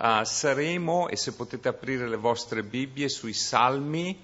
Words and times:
uh, 0.00 0.24
saremo, 0.24 1.08
e 1.08 1.16
se 1.16 1.34
potete 1.34 1.68
aprire 1.68 2.08
le 2.08 2.16
vostre 2.16 2.62
Bibbie, 2.62 3.08
sui 3.08 3.34
Salmi, 3.34 4.18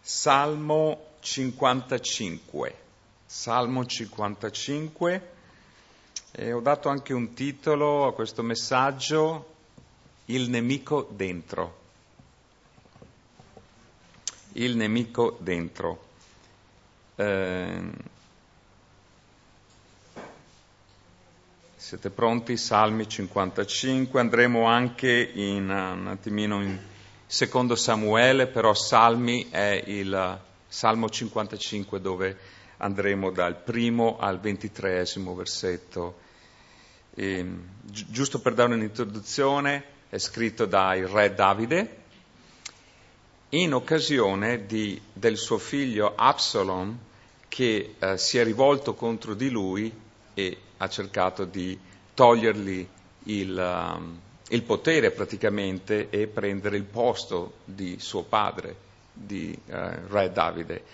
Salmo 0.00 1.12
55. 1.20 2.74
Salmo 3.24 3.86
55. 3.86 5.32
E 6.30 6.52
ho 6.52 6.60
dato 6.60 6.88
anche 6.88 7.14
un 7.14 7.32
titolo 7.32 8.06
a 8.06 8.12
questo 8.12 8.42
messaggio, 8.42 9.52
Il 10.26 10.48
nemico 10.48 11.08
dentro. 11.10 11.82
Il 14.52 14.76
nemico 14.76 15.36
dentro. 15.40 16.04
Eh, 17.16 18.12
siete 21.84 22.08
pronti? 22.08 22.56
Salmi 22.56 23.06
55. 23.06 24.18
Andremo 24.18 24.64
anche 24.64 25.30
in, 25.34 25.68
un 25.68 26.06
attimino 26.06 26.62
in 26.62 26.78
secondo 27.26 27.76
Samuele, 27.76 28.46
però 28.46 28.72
Salmi 28.72 29.50
è 29.50 29.82
il 29.84 30.40
Salmo 30.66 31.10
55 31.10 32.00
dove 32.00 32.38
andremo 32.78 33.30
dal 33.30 33.56
primo 33.56 34.16
al 34.18 34.40
ventitreesimo 34.40 35.34
versetto. 35.34 36.20
E, 37.14 37.46
gi- 37.82 38.06
giusto 38.08 38.40
per 38.40 38.54
dare 38.54 38.72
un'introduzione, 38.72 39.84
è 40.08 40.16
scritto 40.16 40.64
dal 40.64 41.00
re 41.00 41.34
Davide 41.34 41.96
in 43.50 43.74
occasione 43.74 44.64
di, 44.64 44.98
del 45.12 45.36
suo 45.36 45.58
figlio 45.58 46.14
Absalom 46.16 46.98
che 47.46 47.96
eh, 47.98 48.16
si 48.16 48.38
è 48.38 48.42
rivolto 48.42 48.94
contro 48.94 49.34
di 49.34 49.50
lui 49.50 49.92
e 50.32 50.58
ha 50.78 50.88
cercato 50.88 51.44
di 51.44 51.78
togliergli 52.14 52.86
il, 53.24 53.56
um, 53.56 54.18
il 54.48 54.62
potere 54.62 55.10
praticamente 55.10 56.10
e 56.10 56.26
prendere 56.26 56.76
il 56.76 56.84
posto 56.84 57.54
di 57.64 57.96
suo 57.98 58.22
padre, 58.22 58.76
di 59.12 59.56
eh, 59.66 60.06
re 60.08 60.30
Davide. 60.32 60.84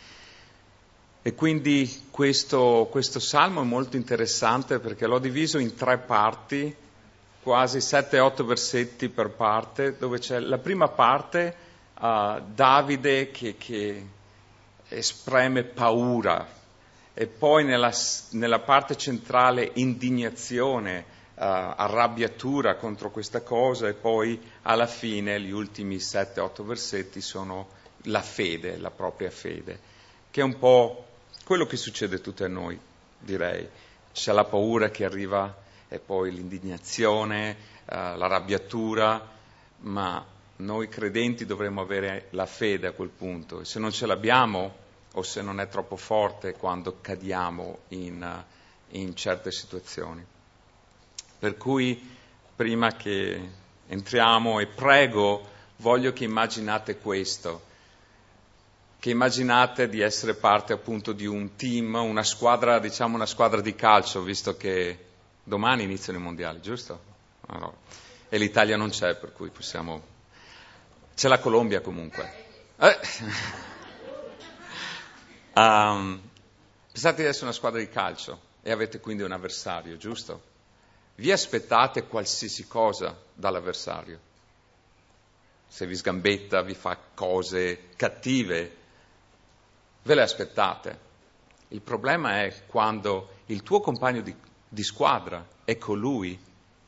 E 1.22 1.34
quindi 1.34 2.06
questo, 2.10 2.88
questo 2.90 3.18
salmo 3.18 3.60
è 3.60 3.64
molto 3.64 3.96
interessante 3.96 4.78
perché 4.78 5.06
l'ho 5.06 5.18
diviso 5.18 5.58
in 5.58 5.74
tre 5.74 5.98
parti, 5.98 6.74
quasi 7.42 7.78
7-8 7.78 8.44
versetti 8.44 9.08
per 9.08 9.30
parte, 9.30 9.96
dove 9.98 10.18
c'è 10.18 10.38
la 10.38 10.58
prima 10.58 10.88
parte 10.88 11.54
uh, 11.98 12.40
Davide 12.54 13.30
che, 13.30 13.56
che, 13.58 14.06
esprime 14.88 15.62
paura 15.62 16.58
e 17.14 17.26
poi 17.26 17.64
nella, 17.64 17.92
nella 18.30 18.60
parte 18.60 18.96
centrale 18.96 19.70
indignazione, 19.74 21.04
uh, 21.34 21.42
arrabbiatura 21.42 22.76
contro 22.76 23.10
questa 23.10 23.42
cosa 23.42 23.88
e 23.88 23.94
poi 23.94 24.40
alla 24.62 24.86
fine 24.86 25.40
gli 25.40 25.50
ultimi 25.50 25.96
7-8 25.96 26.62
versetti 26.62 27.20
sono 27.20 27.68
la 28.04 28.22
fede, 28.22 28.76
la 28.76 28.90
propria 28.90 29.30
fede, 29.30 29.78
che 30.30 30.40
è 30.40 30.44
un 30.44 30.58
po' 30.58 31.06
quello 31.44 31.66
che 31.66 31.76
succede 31.76 32.20
tutti 32.20 32.44
a 32.44 32.48
noi, 32.48 32.78
direi. 33.18 33.68
C'è 34.12 34.32
la 34.32 34.44
paura 34.44 34.90
che 34.90 35.04
arriva 35.04 35.56
e 35.88 35.98
poi 35.98 36.32
l'indignazione, 36.32 37.56
uh, 37.84 38.16
l'arrabbiatura, 38.16 39.38
ma 39.78 40.24
noi 40.56 40.88
credenti 40.88 41.46
dovremmo 41.46 41.80
avere 41.80 42.28
la 42.30 42.46
fede 42.46 42.86
a 42.86 42.92
quel 42.92 43.08
punto 43.08 43.60
e 43.60 43.64
se 43.64 43.78
non 43.78 43.90
ce 43.90 44.06
l'abbiamo 44.06 44.88
o 45.14 45.22
se 45.22 45.42
non 45.42 45.60
è 45.60 45.68
troppo 45.68 45.96
forte 45.96 46.52
quando 46.52 46.98
cadiamo 47.00 47.80
in, 47.88 48.44
in 48.90 49.16
certe 49.16 49.50
situazioni. 49.50 50.24
Per 51.38 51.56
cui 51.56 52.16
prima 52.54 52.94
che 52.94 53.50
entriamo 53.86 54.60
e 54.60 54.66
prego, 54.66 55.48
voglio 55.76 56.12
che 56.12 56.24
immaginate 56.24 56.98
questo, 56.98 57.68
che 58.98 59.10
immaginate 59.10 59.88
di 59.88 60.00
essere 60.00 60.34
parte 60.34 60.72
appunto 60.72 61.12
di 61.12 61.26
un 61.26 61.56
team, 61.56 61.94
una 61.94 62.22
squadra, 62.22 62.78
diciamo 62.78 63.16
una 63.16 63.26
squadra 63.26 63.60
di 63.60 63.74
calcio, 63.74 64.22
visto 64.22 64.56
che 64.56 65.06
domani 65.42 65.84
iniziano 65.84 66.18
i 66.18 66.22
mondiali, 66.22 66.60
giusto? 66.60 67.08
Allora, 67.46 67.74
e 68.28 68.38
l'Italia 68.38 68.76
non 68.76 68.90
c'è, 68.90 69.16
per 69.16 69.32
cui 69.32 69.48
possiamo 69.48 70.18
c'è 71.16 71.28
la 71.28 71.38
Colombia 71.38 71.80
comunque. 71.80 72.32
Eh. 72.78 72.98
Um, 75.52 76.20
pensate 76.92 77.22
di 77.22 77.28
essere 77.28 77.46
una 77.46 77.54
squadra 77.54 77.80
di 77.80 77.88
calcio 77.88 78.40
e 78.62 78.70
avete 78.70 79.00
quindi 79.00 79.22
un 79.22 79.32
avversario, 79.32 79.96
giusto? 79.96 80.48
Vi 81.16 81.32
aspettate 81.32 82.06
qualsiasi 82.06 82.66
cosa 82.66 83.16
dall'avversario. 83.34 84.18
Se 85.66 85.86
vi 85.86 85.94
sgambetta, 85.94 86.62
vi 86.62 86.74
fa 86.74 86.98
cose 87.14 87.88
cattive, 87.96 88.76
ve 90.02 90.14
le 90.14 90.22
aspettate. 90.22 91.08
Il 91.68 91.80
problema 91.80 92.42
è 92.42 92.64
quando 92.66 93.38
il 93.46 93.62
tuo 93.62 93.80
compagno 93.80 94.20
di, 94.20 94.34
di 94.68 94.82
squadra 94.82 95.46
è 95.64 95.76
colui 95.78 96.38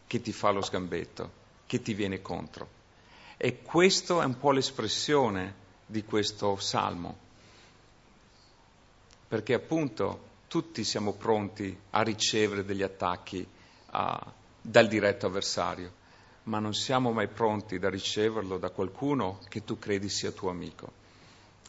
che 0.07 0.21
ti 0.21 0.33
fa 0.33 0.51
lo 0.51 0.63
sgambetto, 0.63 1.31
che 1.67 1.81
ti 1.83 1.95
viene 1.95 2.23
contro. 2.23 2.81
E 3.37 3.63
questa 3.63 4.23
è 4.23 4.25
un 4.25 4.39
po' 4.39 4.51
l'espressione 4.53 5.55
di 5.87 6.05
questo 6.05 6.57
salmo, 6.57 7.22
perché 9.33 9.55
appunto 9.55 10.25
tutti 10.47 10.85
siamo 10.85 11.15
pronti 11.15 11.75
a 11.93 12.03
ricevere 12.03 12.67
degli 12.67 12.83
attacchi 12.83 13.39
uh, 13.91 13.99
dal 14.61 14.87
diretto 14.87 15.25
avversario, 15.25 15.91
ma 16.43 16.59
non 16.59 16.75
siamo 16.75 17.13
mai 17.13 17.29
pronti 17.29 17.79
da 17.79 17.89
riceverlo 17.89 18.59
da 18.59 18.69
qualcuno 18.69 19.39
che 19.49 19.65
tu 19.65 19.79
credi 19.79 20.11
sia 20.11 20.33
tuo 20.33 20.51
amico. 20.51 20.93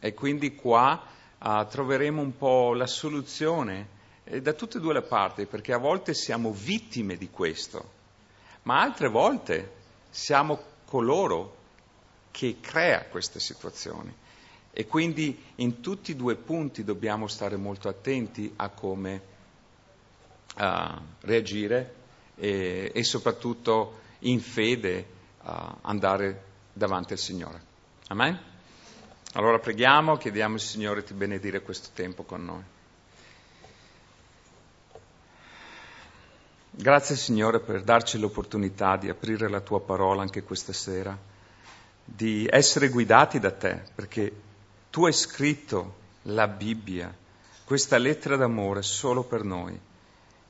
E 0.01 0.13
quindi 0.13 0.56
qua 0.56 1.06
uh, 1.40 1.66
troveremo 1.66 2.22
un 2.22 2.35
po' 2.35 2.74
la 2.74 2.85
soluzione 2.85 3.88
eh, 4.25 4.41
da 4.41 4.51
tutte 4.51 4.80
e 4.80 4.81
due 4.81 4.95
le 4.95 5.01
parti, 5.01 5.45
perché 5.45 5.72
a 5.72 5.78
volte 5.78 6.13
siamo 6.13 6.51
vittime 6.51 7.16
di 7.16 7.30
questo, 7.30 7.91
ma 8.63 8.81
altre 8.81 9.07
volte 9.07 9.72
siamo 10.09 10.62
coloro 10.84 11.56
che 12.30 12.57
crea 12.59 13.06
queste 13.06 13.40
situazioni. 13.40 14.13
E 14.75 14.88
quindi 14.88 15.39
in 15.57 15.81
tutti 15.81 16.13
e 16.13 16.16
due 16.16 16.35
punti 16.35 16.84
dobbiamo 16.84 17.28
stare 17.28 17.57
molto 17.57 17.89
attenti 17.89 18.51
a 18.56 18.69
come 18.69 19.22
uh, 20.57 21.00
reagire 21.22 21.94
e, 22.35 22.91
e, 22.91 23.03
soprattutto 23.03 24.00
in 24.19 24.39
fede 24.39 25.06
uh, 25.44 25.51
andare 25.81 26.44
davanti 26.73 27.13
al 27.13 27.19
Signore. 27.19 27.62
Amen? 28.07 28.39
Allora 29.33 29.59
preghiamo, 29.59 30.17
chiediamo 30.17 30.56
al 30.56 30.59
Signore 30.59 31.03
di 31.03 31.13
benedire 31.13 31.62
questo 31.62 31.89
tempo 31.94 32.23
con 32.23 32.44
noi. 32.44 32.63
Grazie 36.72 37.16
Signore 37.16 37.59
per 37.59 37.83
darci 37.83 38.17
l'opportunità 38.17 38.97
di 38.97 39.07
aprire 39.07 39.47
la 39.47 39.62
tua 39.62 39.81
parola 39.81 40.23
anche 40.23 40.41
questa 40.41 40.73
sera 40.73 41.16
di 42.03 42.47
essere 42.50 42.89
guidati 42.89 43.39
da 43.39 43.51
te, 43.51 43.83
perché 43.94 44.31
tu 44.94 45.06
hai 45.06 45.12
scritto 45.12 45.96
la 46.26 46.48
Bibbia, 46.48 47.12
questa 47.64 47.98
lettera 47.98 48.36
d'amore 48.36 48.84
solo 48.84 49.24
per 49.24 49.44
noi, 49.44 49.76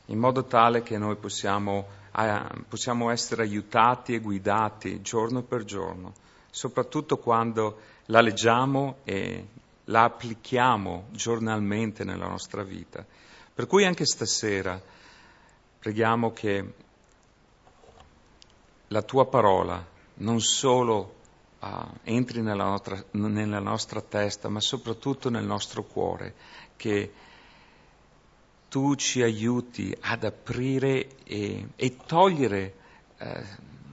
in 0.08 0.20
modo 0.20 0.44
tale 0.44 0.84
che 0.84 0.98
noi 0.98 1.16
possiamo, 1.16 1.88
eh, 2.14 2.42
possiamo 2.68 3.10
essere 3.10 3.44
aiutati 3.44 4.14
e 4.14 4.20
guidati 4.20 5.02
giorno 5.02 5.44
per 5.44 5.64
giorno, 5.64 6.12
soprattutto 6.50 7.20
quando 7.20 7.80
la 8.08 8.20
leggiamo 8.20 8.98
e 9.06 9.48
la 9.86 10.04
applichiamo 10.04 11.06
giornalmente 11.12 12.04
nella 12.04 12.28
nostra 12.28 12.64
vita. 12.64 13.06
Per 13.54 13.66
cui 13.66 13.86
anche 13.86 14.06
stasera 14.06 14.78
preghiamo 15.80 16.34
che 16.34 16.74
la 18.90 19.02
tua 19.04 19.26
parola 19.26 19.82
non 20.16 20.42
solo 20.42 21.22
uh, 21.64 21.88
entri 22.04 22.42
nella 22.42 22.66
nostra, 22.66 23.04
nella 23.12 23.60
nostra 23.60 24.02
testa, 24.02 24.50
ma 24.50 24.60
soprattutto 24.60 25.30
nel 25.30 25.46
nostro 25.46 25.84
cuore, 25.84 26.34
che 26.76 27.12
tu 28.74 28.96
ci 28.96 29.22
aiuti 29.22 29.96
ad 30.02 30.24
aprire 30.24 31.24
e, 31.24 31.68
e 31.76 31.96
togliere 32.08 32.74
eh, 33.20 33.44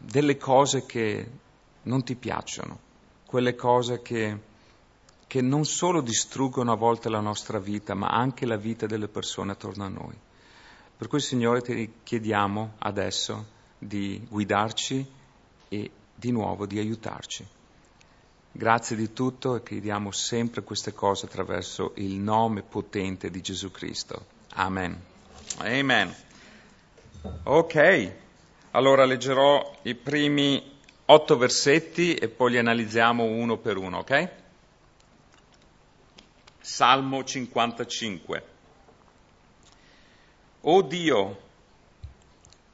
delle 0.02 0.38
cose 0.38 0.87
che 0.87 1.31
non 1.82 2.02
ti 2.02 2.14
piacciono, 2.14 2.78
quelle 3.26 3.55
cose 3.55 4.00
che, 4.00 4.38
che 5.26 5.43
non 5.43 5.67
solo 5.67 6.00
distruggono 6.00 6.72
a 6.72 6.76
volte 6.76 7.11
la 7.11 7.20
nostra 7.20 7.58
vita, 7.58 7.93
ma 7.94 8.08
anche 8.08 8.46
la 8.46 8.56
vita 8.56 8.87
delle 8.87 9.08
persone 9.08 9.52
attorno 9.52 9.84
a 9.84 9.88
noi. 9.88 10.19
Per 10.96 11.08
cui, 11.08 11.20
Signore, 11.20 11.61
ti 11.61 11.93
chiediamo 12.02 12.76
adesso 12.78 13.46
di 13.76 14.26
guidarci 14.28 15.06
e 15.69 15.90
di 16.14 16.31
nuovo 16.31 16.64
di 16.64 16.78
aiutarci. 16.78 17.46
Grazie 18.52 18.97
di 18.97 19.12
tutto 19.12 19.55
e 19.55 19.62
chiediamo 19.62 20.11
sempre 20.11 20.62
queste 20.62 20.93
cose 20.93 21.26
attraverso 21.26 21.93
il 21.97 22.14
nome 22.14 22.62
potente 22.62 23.31
di 23.31 23.41
Gesù 23.41 23.70
Cristo. 23.70 24.26
Amen. 24.55 25.00
Amen. 25.58 26.14
Ok, 27.44 28.12
allora 28.73 29.05
leggerò 29.05 29.79
i 29.82 29.94
primi 29.94 30.79
otto 31.06 31.37
versetti 31.37 32.14
e 32.14 32.29
poi 32.29 32.52
li 32.52 32.58
analizziamo 32.58 33.23
uno 33.23 33.56
per 33.56 33.76
uno, 33.76 33.99
ok? 33.99 34.29
Salmo 36.61 37.23
55. 37.23 38.44
O 40.62 40.82
Dio, 40.82 41.41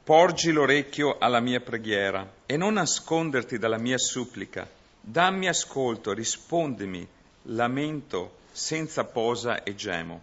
porgi 0.02 0.52
l'orecchio 0.52 1.18
alla 1.18 1.40
mia 1.40 1.60
preghiera 1.60 2.28
e 2.46 2.56
non 2.56 2.74
nasconderti 2.74 3.58
dalla 3.58 3.78
mia 3.78 3.98
supplica. 3.98 4.68
Dammi 5.08 5.46
ascolto, 5.46 6.12
rispondimi, 6.12 7.06
lamento 7.42 8.38
senza 8.50 9.04
posa 9.04 9.62
e 9.62 9.76
gemo. 9.76 10.20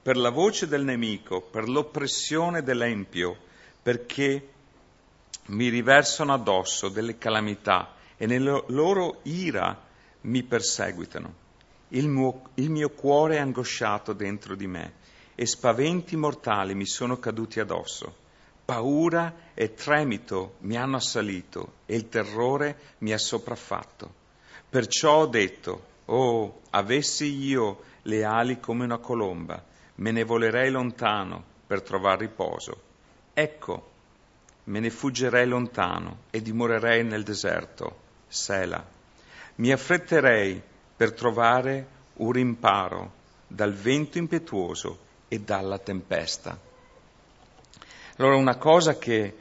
Per 0.00 0.16
la 0.16 0.30
voce 0.30 0.66
del 0.66 0.84
nemico, 0.84 1.42
per 1.42 1.68
l'oppressione 1.68 2.62
dell'empio, 2.62 3.36
perché 3.82 4.48
mi 5.48 5.68
riversano 5.68 6.32
addosso 6.32 6.88
delle 6.88 7.18
calamità 7.18 7.92
e 8.16 8.24
nella 8.24 8.58
loro 8.68 9.20
ira 9.24 9.78
mi 10.22 10.42
perseguitano. 10.42 11.34
Il 11.88 12.08
mio, 12.08 12.42
il 12.54 12.70
mio 12.70 12.88
cuore 12.88 13.36
è 13.36 13.40
angosciato 13.40 14.14
dentro 14.14 14.54
di 14.54 14.66
me 14.66 14.94
e 15.34 15.44
spaventi 15.44 16.16
mortali 16.16 16.74
mi 16.74 16.86
sono 16.86 17.18
caduti 17.18 17.60
addosso. 17.60 18.16
Paura 18.64 19.50
e 19.52 19.74
tremito 19.74 20.54
mi 20.60 20.78
hanno 20.78 20.96
assalito 20.96 21.74
e 21.84 21.96
il 21.96 22.08
terrore 22.08 22.94
mi 23.00 23.12
ha 23.12 23.18
sopraffatto. 23.18 24.20
Perciò 24.72 25.18
ho 25.18 25.26
detto, 25.26 25.82
oh, 26.06 26.62
avessi 26.70 27.26
io 27.26 27.82
le 28.04 28.24
ali 28.24 28.58
come 28.58 28.84
una 28.84 28.96
colomba, 28.96 29.62
me 29.96 30.12
ne 30.12 30.24
volerei 30.24 30.70
lontano 30.70 31.44
per 31.66 31.82
trovare 31.82 32.20
riposo. 32.20 32.80
Ecco, 33.34 33.90
me 34.64 34.80
ne 34.80 34.88
fuggerei 34.88 35.46
lontano 35.46 36.20
e 36.30 36.40
dimorerei 36.40 37.04
nel 37.04 37.22
deserto, 37.22 37.96
Sela. 38.26 38.82
Mi 39.56 39.72
affretterei 39.72 40.62
per 40.96 41.12
trovare 41.12 41.86
un 42.14 42.32
rimparo 42.32 43.12
dal 43.46 43.74
vento 43.74 44.16
impetuoso 44.16 45.00
e 45.28 45.38
dalla 45.40 45.76
tempesta. 45.76 46.58
Allora 48.16 48.36
una 48.36 48.56
cosa 48.56 48.96
che 48.96 49.36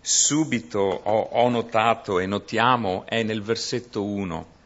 subito 0.00 0.78
ho, 0.78 1.20
ho 1.32 1.48
notato 1.48 2.18
e 2.18 2.26
notiamo 2.26 3.04
è 3.06 3.22
nel 3.22 3.42
versetto 3.42 4.04
1 4.04 4.58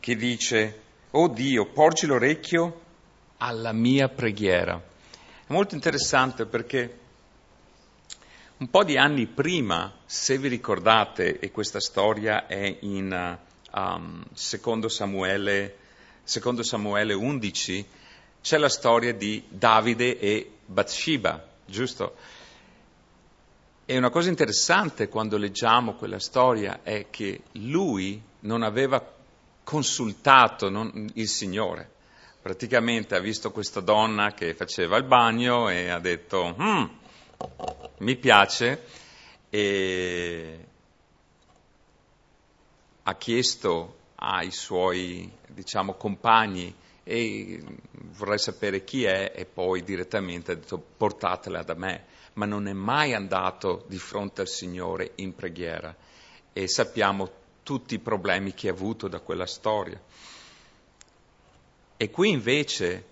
che 0.00 0.16
dice, 0.16 0.80
oh 1.10 1.28
Dio, 1.28 1.66
porgi 1.66 2.06
l'orecchio 2.06 2.80
alla 3.38 3.72
mia 3.72 4.08
preghiera. 4.08 4.80
È 5.46 5.52
molto 5.52 5.74
interessante 5.74 6.46
perché 6.46 6.98
un 8.58 8.70
po' 8.70 8.84
di 8.84 8.96
anni 8.96 9.26
prima, 9.26 9.92
se 10.06 10.38
vi 10.38 10.48
ricordate, 10.48 11.38
e 11.40 11.50
questa 11.50 11.80
storia 11.80 12.46
è 12.46 12.78
in 12.80 13.38
um, 13.72 14.24
secondo, 14.32 14.88
Samuele, 14.88 15.76
secondo 16.22 16.62
Samuele 16.62 17.12
11, 17.12 17.86
c'è 18.40 18.56
la 18.56 18.68
storia 18.68 19.12
di 19.12 19.42
Davide 19.48 20.18
e 20.18 20.50
Bathsheba, 20.64 21.46
giusto? 21.66 22.14
E 23.88 23.96
una 23.96 24.10
cosa 24.10 24.30
interessante 24.30 25.08
quando 25.08 25.36
leggiamo 25.36 25.94
quella 25.94 26.18
storia 26.18 26.80
è 26.82 27.06
che 27.08 27.42
lui 27.52 28.20
non 28.40 28.64
aveva 28.64 29.14
consultato 29.62 30.68
non, 30.68 31.08
il 31.14 31.28
Signore. 31.28 31.88
Praticamente 32.42 33.14
ha 33.14 33.20
visto 33.20 33.52
questa 33.52 33.78
donna 33.78 34.34
che 34.34 34.54
faceva 34.54 34.96
il 34.96 35.04
bagno 35.04 35.68
e 35.68 35.88
ha 35.88 36.00
detto, 36.00 36.56
hmm, 36.60 36.84
mi 37.98 38.16
piace. 38.16 38.82
E 39.50 40.66
ha 43.04 43.14
chiesto 43.14 43.98
ai 44.16 44.50
suoi 44.50 45.30
diciamo, 45.46 45.94
compagni 45.94 46.74
e 47.04 47.62
vorrei 48.16 48.38
sapere 48.40 48.82
chi 48.82 49.04
è? 49.04 49.30
E 49.32 49.44
poi 49.44 49.84
direttamente 49.84 50.50
ha 50.50 50.54
detto 50.56 50.76
portatela 50.96 51.62
da 51.62 51.74
me, 51.74 52.04
ma 52.36 52.46
non 52.46 52.68
è 52.68 52.72
mai 52.72 53.14
andato 53.14 53.84
di 53.88 53.98
fronte 53.98 54.42
al 54.42 54.48
Signore 54.48 55.12
in 55.16 55.34
preghiera 55.34 55.94
e 56.52 56.68
sappiamo 56.68 57.30
tutti 57.62 57.94
i 57.94 57.98
problemi 57.98 58.54
che 58.54 58.68
ha 58.68 58.72
avuto 58.72 59.08
da 59.08 59.20
quella 59.20 59.46
storia. 59.46 60.00
E 61.96 62.10
qui 62.10 62.30
invece 62.30 63.04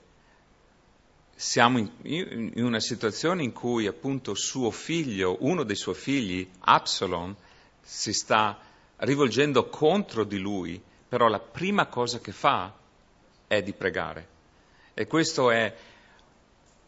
siamo 1.35 1.79
in, 1.79 1.91
in, 2.03 2.65
una 2.65 2.81
situazione 2.81 3.43
in 3.43 3.53
cui 3.53 3.87
appunto 3.87 4.35
suo 4.35 4.71
figlio, 4.71 5.39
uno 5.41 5.63
dei 5.65 5.77
suoi 5.77 5.95
figli, 5.95 6.49
Absalom, 6.61 7.35
si 7.81 8.13
sta 8.13 8.59
rivolgendo 8.99 9.69
contro 9.69 10.25
di 10.25 10.39
lui, 10.39 10.81
però 11.09 11.29
la 11.29 11.41
prima 11.41 11.87
cosa 11.87 12.21
che 12.21 12.33
fa 12.33 12.73
è 13.47 13.63
di 13.63 13.73
pregare. 13.73 14.29
E 14.95 15.07
questo 15.07 15.51
è 15.51 15.75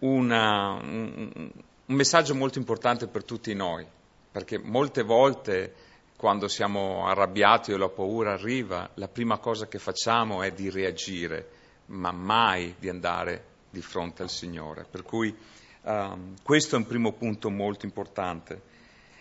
una, 0.00 0.72
un, 0.72 1.50
un 1.86 1.94
messaggio 1.94 2.34
molto 2.34 2.58
importante 2.58 3.06
per 3.06 3.24
tutti 3.24 3.54
noi, 3.54 3.86
perché 4.32 4.58
molte 4.58 5.02
volte 5.02 5.74
quando 6.16 6.48
siamo 6.48 7.06
arrabbiati 7.06 7.72
o 7.72 7.76
la 7.76 7.88
paura 7.88 8.32
arriva, 8.32 8.90
la 8.94 9.08
prima 9.08 9.38
cosa 9.38 9.68
che 9.68 9.78
facciamo 9.78 10.42
è 10.42 10.50
di 10.50 10.70
reagire, 10.70 11.48
ma 11.86 12.10
mai 12.10 12.74
di 12.78 12.88
andare 12.88 13.44
di 13.70 13.82
fronte 13.82 14.22
al 14.22 14.30
Signore. 14.30 14.86
Per 14.90 15.02
cui 15.02 15.34
um, 15.82 16.34
questo 16.42 16.74
è 16.74 16.78
un 16.78 16.86
primo 16.86 17.12
punto 17.12 17.50
molto 17.50 17.84
importante. 17.84 18.74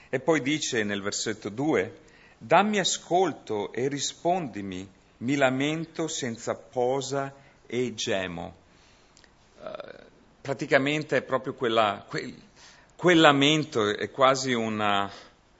E 0.09 0.19
poi 0.19 0.41
dice 0.41 0.83
nel 0.83 1.01
versetto 1.01 1.49
2, 1.49 1.99
dammi 2.37 2.79
ascolto 2.79 3.73
e 3.73 3.87
rispondimi, 3.89 4.89
mi 5.17 5.35
lamento 5.35 6.07
senza 6.07 6.55
posa 6.55 7.33
e 7.67 7.93
gemo. 7.93 8.63
Praticamente 10.45 11.17
è 11.17 11.21
proprio 11.23 11.55
quella, 11.55 12.05
quel, 12.07 12.31
quel, 12.95 13.19
lamento, 13.19 13.97
è 13.97 14.11
quasi 14.11 14.53
una 14.53 15.11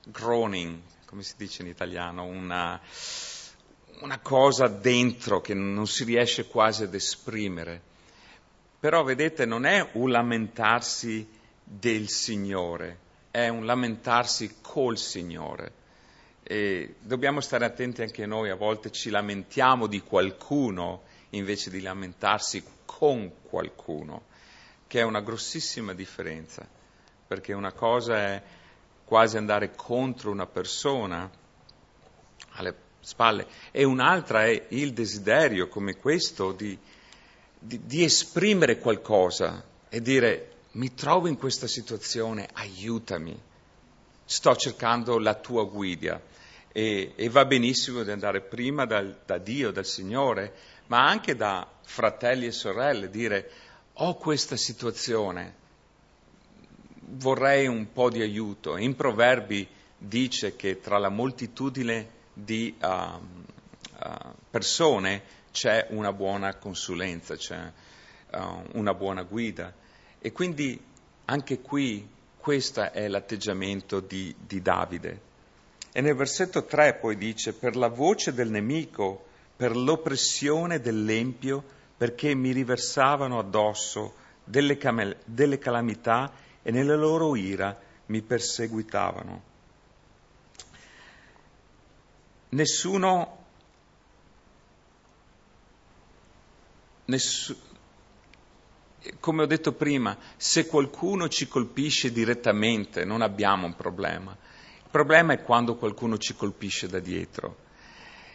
groaning, 0.06 0.80
come 1.08 1.24
si 1.24 1.34
dice 1.38 1.64
in 1.64 1.70
italiano, 1.70 2.26
una, 2.26 2.80
una 4.02 4.20
cosa 4.20 4.68
dentro 4.68 5.42
che 5.42 5.56
non 5.56 5.88
si 5.88 6.04
riesce 6.04 6.46
quasi 6.46 6.84
ad 6.84 6.94
esprimere. 6.94 7.82
Però 8.80 9.04
vedete, 9.04 9.48
non 9.48 9.66
è 9.66 9.90
un 9.94 10.12
lamentarsi 10.12 11.28
del 11.64 12.08
Signore, 12.08 13.00
è 13.32 13.48
un 13.48 13.66
lamentarsi 13.66 14.58
col 14.62 15.00
Signore. 15.00 15.74
E 16.44 16.98
dobbiamo 17.00 17.42
stare 17.42 17.66
attenti 17.66 18.04
anche 18.04 18.28
noi, 18.28 18.52
a 18.52 18.56
volte 18.56 18.92
ci 18.92 19.10
lamentiamo 19.10 19.88
di 19.88 20.02
qualcuno 20.02 21.06
invece 21.32 21.72
di 21.72 21.82
lamentarsi 21.82 22.64
con 22.86 23.32
qualcuno, 23.42 24.34
che 24.88 25.00
è 25.00 25.04
una 25.04 25.22
grossissima 25.22 25.94
differenza, 25.94 26.68
perché 27.28 27.54
una 27.54 27.74
cosa 27.74 28.18
è 28.18 28.44
quasi 29.04 29.38
andare 29.38 29.76
contro 29.76 30.32
una 30.32 30.48
persona 30.48 31.30
alle 32.52 32.76
spalle 33.00 33.48
e 33.72 33.84
un'altra 33.84 34.46
è 34.46 34.66
il 34.70 34.94
desiderio 34.94 35.68
come 35.68 35.96
questo 35.96 36.52
di 36.52 36.78
di, 37.66 37.82
di 37.86 38.04
esprimere 38.04 38.78
qualcosa 38.78 39.64
e 39.90 40.02
dire 40.02 40.52
mi 40.74 40.94
trovo 40.94 41.28
in 41.28 41.38
questa 41.38 41.68
situazione, 41.68 42.48
aiutami, 42.54 43.38
sto 44.26 44.56
cercando 44.56 45.18
la 45.18 45.34
tua 45.36 45.64
guida. 45.64 46.22
E, 46.72 47.14
e 47.16 47.30
va 47.30 47.46
benissimo 47.46 48.04
di 48.04 48.12
andare 48.12 48.42
prima 48.42 48.86
dal, 48.86 49.22
da 49.26 49.38
Dio, 49.38 49.72
dal 49.72 49.86
Signore, 49.86 50.54
ma 50.88 51.08
anche 51.08 51.36
da 51.36 51.66
fratelli 51.84 52.48
e 52.48 52.52
sorelle, 52.52 53.10
dire 53.10 53.50
ho 53.98 54.16
questa 54.16 54.58
situazione, 54.58 55.54
vorrei 57.00 57.68
un 57.68 57.92
po' 57.92 58.10
di 58.10 58.22
aiuto. 58.22 58.78
In 58.78 58.96
Proverbi 58.96 59.68
dice 59.98 60.56
che 60.56 60.82
tra 60.82 60.98
la 60.98 61.10
moltitudine 61.10 62.10
di 62.34 62.76
uh, 62.82 62.88
uh, 62.88 64.34
persone 64.50 65.22
c'è 65.52 65.88
una 65.92 66.12
buona 66.12 66.56
consulenza, 66.56 67.38
c'è 67.38 67.72
uh, 68.34 68.64
una 68.74 68.94
buona 68.94 69.24
guida. 69.24 69.74
E 70.20 70.32
quindi 70.32 70.78
anche 71.26 71.62
qui 71.62 72.08
questo 72.38 72.92
è 72.92 73.08
l'atteggiamento 73.08 74.02
di, 74.02 74.36
di 74.38 74.62
Davide. 74.62 75.34
E 75.94 76.02
nel 76.02 76.16
versetto 76.16 76.66
3 76.66 76.96
poi 76.96 77.16
dice, 77.16 77.54
per 77.54 77.78
la 77.78 77.88
voce 77.88 78.34
del 78.34 78.50
nemico, 78.50 79.26
per 79.56 79.74
l'oppressione 79.74 80.82
dell'empio, 80.82 81.64
perché 81.98 82.34
mi 82.34 82.52
riversavano 82.52 83.40
addosso 83.40 84.16
delle, 84.44 84.78
camel- 84.78 85.18
delle 85.26 85.58
calamità 85.58 86.32
e 86.62 86.72
nella 86.72 86.96
loro 86.96 87.36
ira 87.36 87.78
mi 88.08 88.22
perseguitavano. 88.22 89.54
Nessuno 92.50 93.44
Nessu... 97.06 97.56
Come 99.20 99.44
ho 99.44 99.46
detto 99.46 99.74
prima, 99.74 100.18
se 100.36 100.66
qualcuno 100.66 101.28
ci 101.28 101.48
colpisce 101.48 102.12
direttamente 102.12 103.06
non 103.06 103.22
abbiamo 103.22 103.68
un 103.68 103.76
problema. 103.76 104.32
Il 104.32 104.90
problema 104.90 105.34
è 105.34 105.44
quando 105.44 105.76
qualcuno 105.76 106.18
ci 106.18 106.34
colpisce 106.34 106.88
da 106.88 107.00
dietro. 107.00 107.64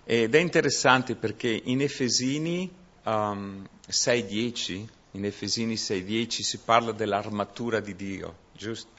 Ed 0.05 0.35
è 0.35 0.38
interessante 0.38 1.17
perché 1.17 1.49
in 1.64 1.81
Efesini 1.81 2.73
um, 3.04 3.66
6.10, 3.88 4.87
in 5.12 5.25
Efesini 5.25 5.75
6.10 5.75 6.42
si 6.42 6.59
parla 6.59 6.92
dell'armatura 6.92 7.80
di 7.80 7.97
Dio, 7.97 8.37
giusto? 8.52 8.99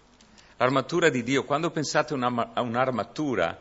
L'armatura 0.58 1.10
di 1.10 1.24
Dio, 1.24 1.44
quando 1.44 1.72
pensate 1.72 2.14
a 2.14 2.62
un'armatura, 2.62 3.60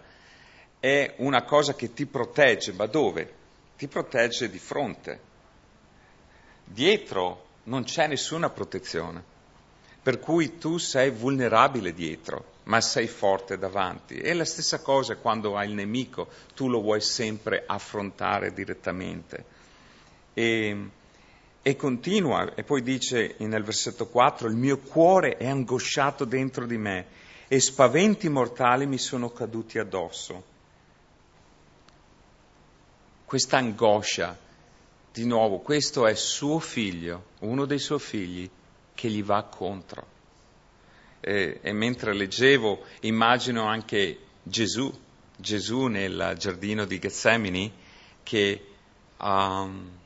è 0.79 1.15
una 1.19 1.45
cosa 1.45 1.75
che 1.75 1.93
ti 1.95 2.07
protegge, 2.07 2.73
ma 2.73 2.87
dove? 2.87 3.35
Ti 3.77 3.89
protegge 3.89 4.51
di 4.51 4.59
fronte. 4.59 5.21
Dietro 6.65 7.47
non 7.65 7.85
c'è 7.85 8.07
nessuna 8.07 8.51
protezione, 8.51 9.23
per 10.03 10.19
cui 10.19 10.59
tu 10.59 10.79
sei 10.79 11.11
vulnerabile 11.11 11.95
dietro, 11.95 12.45
ma 12.65 12.81
sei 12.81 13.07
forte 13.07 13.59
davanti. 13.59 14.17
E 14.17 14.35
la 14.35 14.45
stessa 14.45 14.81
cosa 14.81 15.17
quando 15.17 15.57
hai 15.57 15.69
il 15.69 15.75
nemico, 15.75 16.29
tu 16.55 16.69
lo 16.69 16.81
vuoi 16.81 17.01
sempre 17.01 17.65
affrontare 17.67 18.53
direttamente. 18.53 19.50
E, 20.41 20.89
e 21.61 21.77
continua, 21.77 22.55
e 22.55 22.63
poi 22.65 22.81
dice 22.83 23.35
nel 23.41 23.63
versetto 23.63 24.07
4, 24.07 24.49
il 24.49 24.57
mio 24.57 24.79
cuore 24.79 25.37
è 25.37 25.47
angosciato 25.47 26.25
dentro 26.25 26.65
di 26.65 26.79
me 26.79 27.07
e 27.47 27.61
spaventi 27.61 28.31
mortali 28.31 28.87
mi 28.87 28.97
sono 28.97 29.31
caduti 29.31 29.79
addosso. 29.79 30.45
Questa 33.27 33.59
angoscia, 33.59 34.35
di 35.13 35.27
nuovo, 35.27 35.59
questo 35.59 36.07
è 36.07 36.15
suo 36.15 36.59
figlio, 36.59 37.25
uno 37.41 37.67
dei 37.67 37.79
suoi 37.79 38.01
figli, 38.01 38.49
che 38.95 39.09
gli 39.11 39.23
va 39.23 39.43
contro. 39.43 40.07
E, 41.21 41.59
e 41.61 41.73
mentre 41.75 42.15
leggevo 42.15 42.83
immagino 43.01 43.67
anche 43.67 44.19
Gesù, 44.43 44.91
Gesù 45.37 45.85
nel 45.89 46.35
giardino 46.39 46.87
di 46.87 46.99
Getsemani, 46.99 47.71
che 48.23 48.65
um, 49.19 49.99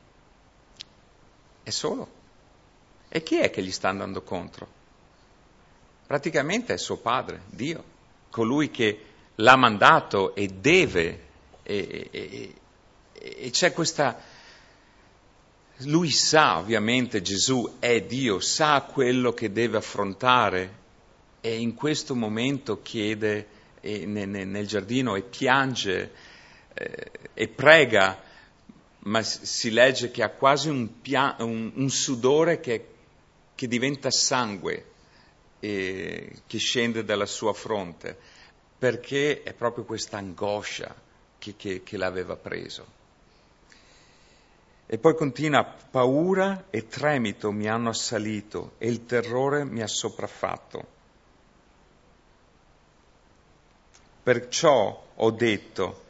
è 1.65 1.71
solo. 1.71 2.07
E 3.09 3.23
chi 3.23 3.39
è 3.39 3.49
che 3.49 3.63
gli 3.63 3.71
sta 3.71 3.89
andando 3.89 4.21
contro? 4.21 4.67
Praticamente 6.05 6.75
è 6.75 6.77
suo 6.77 6.97
padre, 6.97 7.41
Dio, 7.49 7.83
colui 8.29 8.69
che 8.69 9.01
l'ha 9.35 9.55
mandato 9.55 10.35
e 10.35 10.47
deve. 10.47 11.23
E, 11.63 12.07
e, 12.11 12.53
e 13.13 13.49
c'è 13.49 13.73
questa... 13.73 14.21
Lui 15.79 16.11
sa, 16.11 16.59
ovviamente 16.59 17.23
Gesù 17.23 17.77
è 17.79 18.01
Dio, 18.03 18.39
sa 18.39 18.81
quello 18.81 19.33
che 19.33 19.51
deve 19.51 19.77
affrontare 19.77 20.83
e 21.41 21.59
in 21.59 21.73
questo 21.73 22.15
momento 22.15 22.81
chiede 22.81 23.47
nel, 23.81 24.29
nel 24.29 24.67
giardino 24.67 25.15
e 25.15 25.21
piange 25.21 26.11
eh, 26.73 27.11
e 27.33 27.47
prega 27.47 28.21
ma 29.05 29.21
si 29.21 29.69
legge 29.71 30.11
che 30.11 30.23
ha 30.23 30.29
quasi 30.29 30.69
un, 30.69 31.01
pia- 31.01 31.35
un, 31.39 31.71
un 31.75 31.89
sudore 31.89 32.59
che, 32.59 32.87
che, 33.53 33.67
diventa 33.67 34.09
sangue 34.09 34.85
e 35.59 36.31
che 36.47 36.57
scende 36.57 37.03
dalla 37.03 37.25
sua 37.25 37.53
fronte, 37.53 38.17
perché 38.77 39.43
è 39.43 39.53
proprio 39.53 39.83
questa 39.83 40.17
angoscia 40.17 40.93
che, 41.37 41.55
che, 41.55 41.83
che 41.83 41.97
l'aveva 41.97 42.35
preso. 42.35 42.93
E 44.87 44.97
poi 44.97 45.15
continua, 45.15 45.63
paura 45.63 46.65
e 46.69 46.87
tremito 46.87 47.51
mi 47.51 47.67
hanno 47.67 47.89
assalito 47.89 48.73
e 48.77 48.87
il 48.87 49.05
terrore 49.05 49.63
mi 49.65 49.81
ha 49.81 49.87
sopraffatto. 49.87 50.93
Perciò 54.21 55.03
ho 55.15 55.31
detto, 55.31 56.04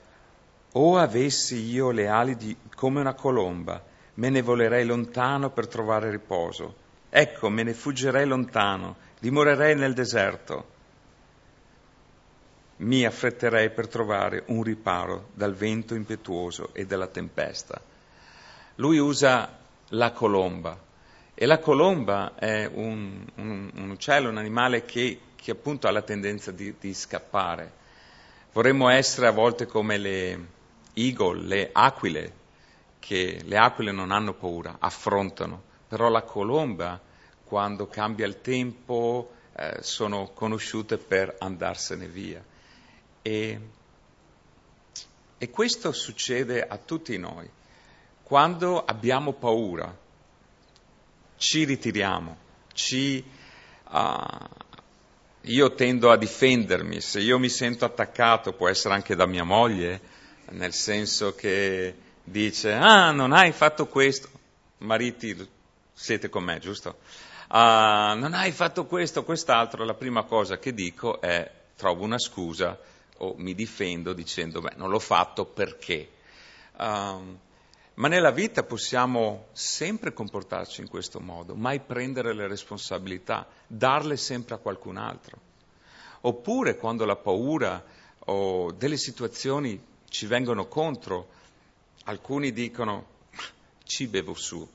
o 0.78 0.98
avessi 0.98 1.70
io 1.70 1.92
le 1.92 2.08
ali 2.08 2.36
di, 2.36 2.56
come 2.76 3.00
una 3.00 3.14
colomba, 3.14 3.82
me 4.16 4.30
ne 4.30 4.42
volerei 4.42 4.86
lontano 4.86 5.50
per 5.50 5.68
trovare 5.68 6.10
riposo. 6.10 6.84
Ecco, 7.10 7.50
me 7.50 7.64
ne 7.64 7.74
fuggerei 7.74 8.26
lontano, 8.26 8.96
dimorerei 9.20 9.76
nel 9.76 9.94
deserto. 9.94 10.74
Mi 12.78 13.06
affretterei 13.06 13.70
per 13.70 13.88
trovare 13.88 14.44
un 14.48 14.64
riparo 14.64 15.30
dal 15.34 15.54
vento 15.54 15.96
impetuoso 15.96 16.70
e 16.74 16.86
dalla 16.86 17.08
tempesta. 17.08 17.80
Lui 18.76 18.98
usa 18.98 19.58
la 19.90 20.12
colomba 20.12 20.78
e 21.34 21.46
la 21.46 21.60
colomba 21.60 22.36
è 22.36 22.70
un, 22.74 23.26
un, 23.36 23.72
un 23.74 23.90
uccello, 23.92 24.30
un 24.30 24.38
animale 24.38 24.84
che, 24.84 25.20
che, 25.36 25.52
appunto 25.52 25.88
ha 25.88 25.92
la 25.92 26.02
tendenza 26.02 26.52
di, 26.52 26.76
di 26.78 26.94
scappare. 26.94 27.84
Vorremmo 28.52 28.90
essere 28.90 29.28
a 29.28 29.32
volte 29.32 29.66
come 29.66 29.98
le, 29.98 30.48
eagle, 30.96 31.42
le 31.42 31.70
aquile, 31.72 32.34
che 33.00 33.42
le 33.44 33.58
aquile 33.58 33.92
non 33.92 34.12
hanno 34.12 34.34
paura, 34.34 34.78
affrontano, 34.80 35.62
però 35.88 36.10
la 36.10 36.24
colomba, 36.24 37.00
quando 37.44 37.88
cambia 37.88 38.26
il 38.26 38.42
tempo, 38.42 39.32
eh, 39.56 39.78
sono 39.82 40.32
conosciute 40.34 40.98
per 40.98 41.36
andarsene 41.40 42.08
via. 42.08 42.44
E, 43.22 43.60
e 45.38 45.50
questo 45.50 45.92
succede 45.92 46.66
a 46.66 46.78
tutti 46.78 47.18
noi. 47.18 47.50
Quando 48.24 48.84
abbiamo 48.84 49.34
paura, 49.34 49.96
ci 51.38 51.64
ritiriamo, 51.64 52.38
ci, 52.74 53.24
uh, 53.92 54.48
io 55.42 55.74
tendo 55.76 56.10
a 56.10 56.18
difendermi, 56.18 57.02
se 57.02 57.20
io 57.20 57.38
mi 57.38 57.50
sento 57.50 57.86
attaccato, 57.86 58.54
può 58.54 58.68
essere 58.68 58.96
anche 58.96 59.16
da 59.16 59.28
mia 59.28 59.44
moglie, 59.44 60.02
nel 60.50 60.74
senso 60.74 61.34
che 61.36 61.96
dice, 62.24 62.74
ah, 62.74 63.12
non 63.12 63.32
hai 63.32 63.52
fatto 63.52 63.88
questo, 63.88 64.30
mariti 64.80 65.48
siete 65.94 66.30
con 66.30 66.44
me, 66.44 66.60
giusto? 66.60 66.98
Uh, 67.48 68.18
non 68.18 68.34
hai 68.34 68.52
fatto 68.52 68.86
questo 68.86 69.24
quest'altro, 69.24 69.86
la 69.86 69.94
prima 69.94 70.24
cosa 70.24 70.58
che 70.58 70.74
dico 70.74 71.22
è 71.22 71.50
trovo 71.76 72.04
una 72.04 72.18
scusa 72.18 72.78
o 73.18 73.36
mi 73.38 73.54
difendo 73.54 74.14
dicendo, 74.14 74.62
beh, 74.62 74.74
non 74.76 74.90
l'ho 74.90 75.00
fatto 75.00 75.46
perché. 75.46 76.10
Um, 76.78 77.40
ma 77.96 78.08
nella 78.10 78.32
vita 78.32 78.64
possiamo 78.64 79.48
sempre 79.54 80.12
comportarci 80.12 80.82
in 80.82 80.90
questo 80.90 81.22
modo, 81.22 81.56
mai 81.56 81.80
prendere 81.80 82.34
le 82.34 82.48
responsabilità, 82.48 83.48
darle 83.68 84.18
sempre 84.18 84.56
a 84.56 84.58
qualcun 84.58 84.98
altro. 84.98 85.40
Oppure 86.22 86.76
quando 86.76 87.06
la 87.06 87.16
paura 87.16 87.82
o 88.26 88.72
delle 88.72 88.98
situazioni 88.98 89.82
ci 90.16 90.28
vengono 90.28 90.68
contro. 90.68 91.28
Alcuni 92.06 92.54
dicono 92.54 93.06
ci 93.84 94.08
bevo 94.08 94.34
su. 94.34 94.66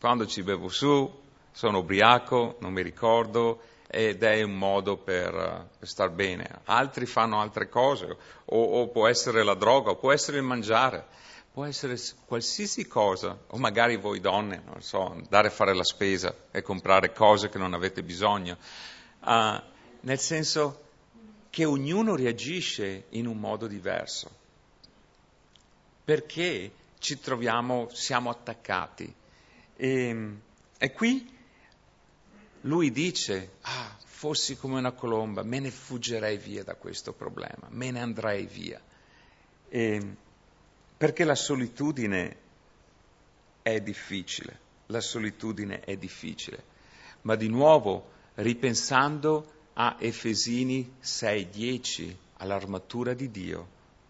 Quando 0.00 0.26
ci 0.26 0.42
bevo 0.42 0.68
su 0.68 1.20
sono 1.52 1.78
ubriaco, 1.78 2.56
non 2.58 2.72
mi 2.72 2.82
ricordo 2.82 3.60
ed 3.86 4.22
è 4.24 4.42
un 4.42 4.56
modo 4.56 4.96
per, 4.96 5.68
per 5.78 5.88
star 5.88 6.10
bene. 6.10 6.48
Altri 6.64 7.06
fanno 7.06 7.40
altre 7.40 7.68
cose, 7.68 8.16
o, 8.46 8.80
o 8.80 8.88
può 8.88 9.06
essere 9.06 9.44
la 9.44 9.54
droga, 9.54 9.90
o 9.90 9.96
può 9.96 10.10
essere 10.10 10.38
il 10.38 10.42
mangiare, 10.42 11.06
può 11.52 11.64
essere 11.64 11.96
qualsiasi 12.24 12.88
cosa, 12.88 13.38
o 13.48 13.58
magari 13.58 13.96
voi 13.98 14.18
donne, 14.18 14.62
non 14.64 14.80
so, 14.80 15.10
andare 15.10 15.48
a 15.48 15.52
fare 15.52 15.74
la 15.74 15.84
spesa 15.84 16.34
e 16.50 16.62
comprare 16.62 17.12
cose 17.12 17.50
che 17.50 17.58
non 17.58 17.72
avete 17.72 18.02
bisogno. 18.02 18.56
Uh, 19.20 19.60
nel 20.00 20.18
senso, 20.18 20.80
che 21.52 21.66
ognuno 21.66 22.16
reagisce 22.16 23.08
in 23.10 23.26
un 23.26 23.38
modo 23.38 23.66
diverso, 23.66 24.30
perché 26.02 26.72
ci 26.98 27.20
troviamo, 27.20 27.90
siamo 27.92 28.30
attaccati. 28.30 29.14
E, 29.76 30.36
e 30.78 30.92
qui 30.92 31.30
lui 32.62 32.90
dice, 32.90 33.56
ah, 33.60 33.94
fossi 34.02 34.56
come 34.56 34.78
una 34.78 34.92
colomba, 34.92 35.42
me 35.42 35.60
ne 35.60 35.70
fuggerei 35.70 36.38
via 36.38 36.64
da 36.64 36.74
questo 36.74 37.12
problema, 37.12 37.66
me 37.68 37.90
ne 37.90 38.00
andrei 38.00 38.46
via. 38.46 38.80
E, 39.68 40.16
perché 40.96 41.24
la 41.24 41.34
solitudine 41.34 42.36
è 43.60 43.78
difficile, 43.82 44.58
la 44.86 45.02
solitudine 45.02 45.80
è 45.80 45.98
difficile, 45.98 46.64
ma 47.22 47.34
di 47.34 47.48
nuovo, 47.48 48.10
ripensando 48.36 49.60
a 49.74 49.96
Efesini 49.98 50.96
6:10, 51.00 52.14
all'armatura 52.38 53.14
di 53.14 53.30
Dio. 53.30 53.68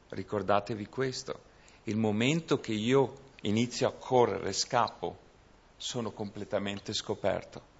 Ricordatevi 0.09 0.87
questo. 0.87 1.50
Il 1.85 1.97
momento 1.97 2.59
che 2.61 2.73
io 2.73 3.19
inizio 3.42 3.88
a 3.88 3.92
correre, 3.92 4.52
scappo, 4.52 5.19
sono 5.76 6.12
completamente 6.12 6.92
scoperto. 6.92 7.71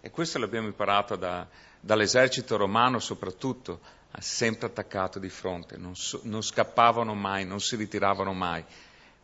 E 0.00 0.10
questo 0.10 0.38
l'abbiamo 0.38 0.66
imparato 0.66 1.16
da, 1.16 1.46
dall'esercito 1.80 2.56
romano 2.56 2.98
soprattutto, 2.98 3.80
sempre 4.18 4.66
attaccato 4.66 5.18
di 5.18 5.28
fronte, 5.28 5.76
non, 5.76 5.94
so, 5.94 6.20
non 6.22 6.42
scappavano 6.42 7.14
mai, 7.14 7.44
non 7.44 7.60
si 7.60 7.76
ritiravano 7.76 8.32
mai, 8.32 8.64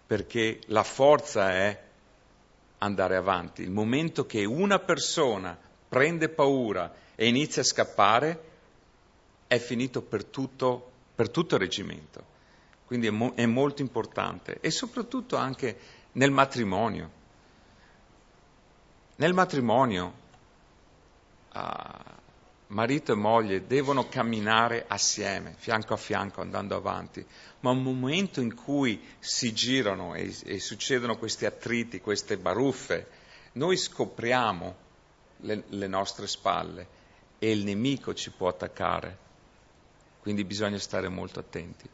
perché 0.06 0.61
la 0.66 0.82
forza 0.82 1.50
è 1.50 1.82
andare 2.78 3.16
avanti. 3.16 3.62
Il 3.62 3.71
momento 3.71 4.26
che 4.26 4.44
una 4.44 4.78
persona 4.78 5.56
prende 5.88 6.28
paura 6.28 6.92
e 7.22 7.28
inizia 7.28 7.62
a 7.62 7.64
scappare, 7.64 8.42
è 9.46 9.56
finito 9.60 10.02
per 10.02 10.24
tutto, 10.24 10.90
per 11.14 11.30
tutto 11.30 11.54
il 11.54 11.60
reggimento. 11.60 12.24
Quindi 12.84 13.06
è, 13.06 13.10
mo- 13.10 13.34
è 13.36 13.46
molto 13.46 13.80
importante. 13.80 14.58
E 14.60 14.72
soprattutto 14.72 15.36
anche 15.36 15.78
nel 16.14 16.32
matrimonio. 16.32 17.10
Nel 19.14 19.34
matrimonio 19.34 20.14
uh, 21.54 21.60
marito 22.66 23.12
e 23.12 23.14
moglie 23.14 23.68
devono 23.68 24.08
camminare 24.08 24.84
assieme, 24.88 25.54
fianco 25.56 25.94
a 25.94 25.98
fianco, 25.98 26.40
andando 26.40 26.74
avanti, 26.74 27.24
ma 27.60 27.70
un 27.70 27.84
momento 27.84 28.40
in 28.40 28.52
cui 28.52 29.00
si 29.20 29.52
girano 29.52 30.16
e, 30.16 30.36
e 30.42 30.58
succedono 30.58 31.16
questi 31.16 31.46
attriti, 31.46 32.00
queste 32.00 32.36
baruffe, 32.36 33.06
noi 33.52 33.76
scopriamo 33.76 34.76
le, 35.36 35.62
le 35.68 35.86
nostre 35.86 36.26
spalle 36.26 36.98
e 37.42 37.50
il 37.50 37.64
nemico 37.64 38.14
ci 38.14 38.30
può 38.30 38.46
attaccare, 38.46 39.18
quindi 40.20 40.44
bisogna 40.44 40.78
stare 40.78 41.08
molto 41.08 41.40
attenti. 41.40 41.88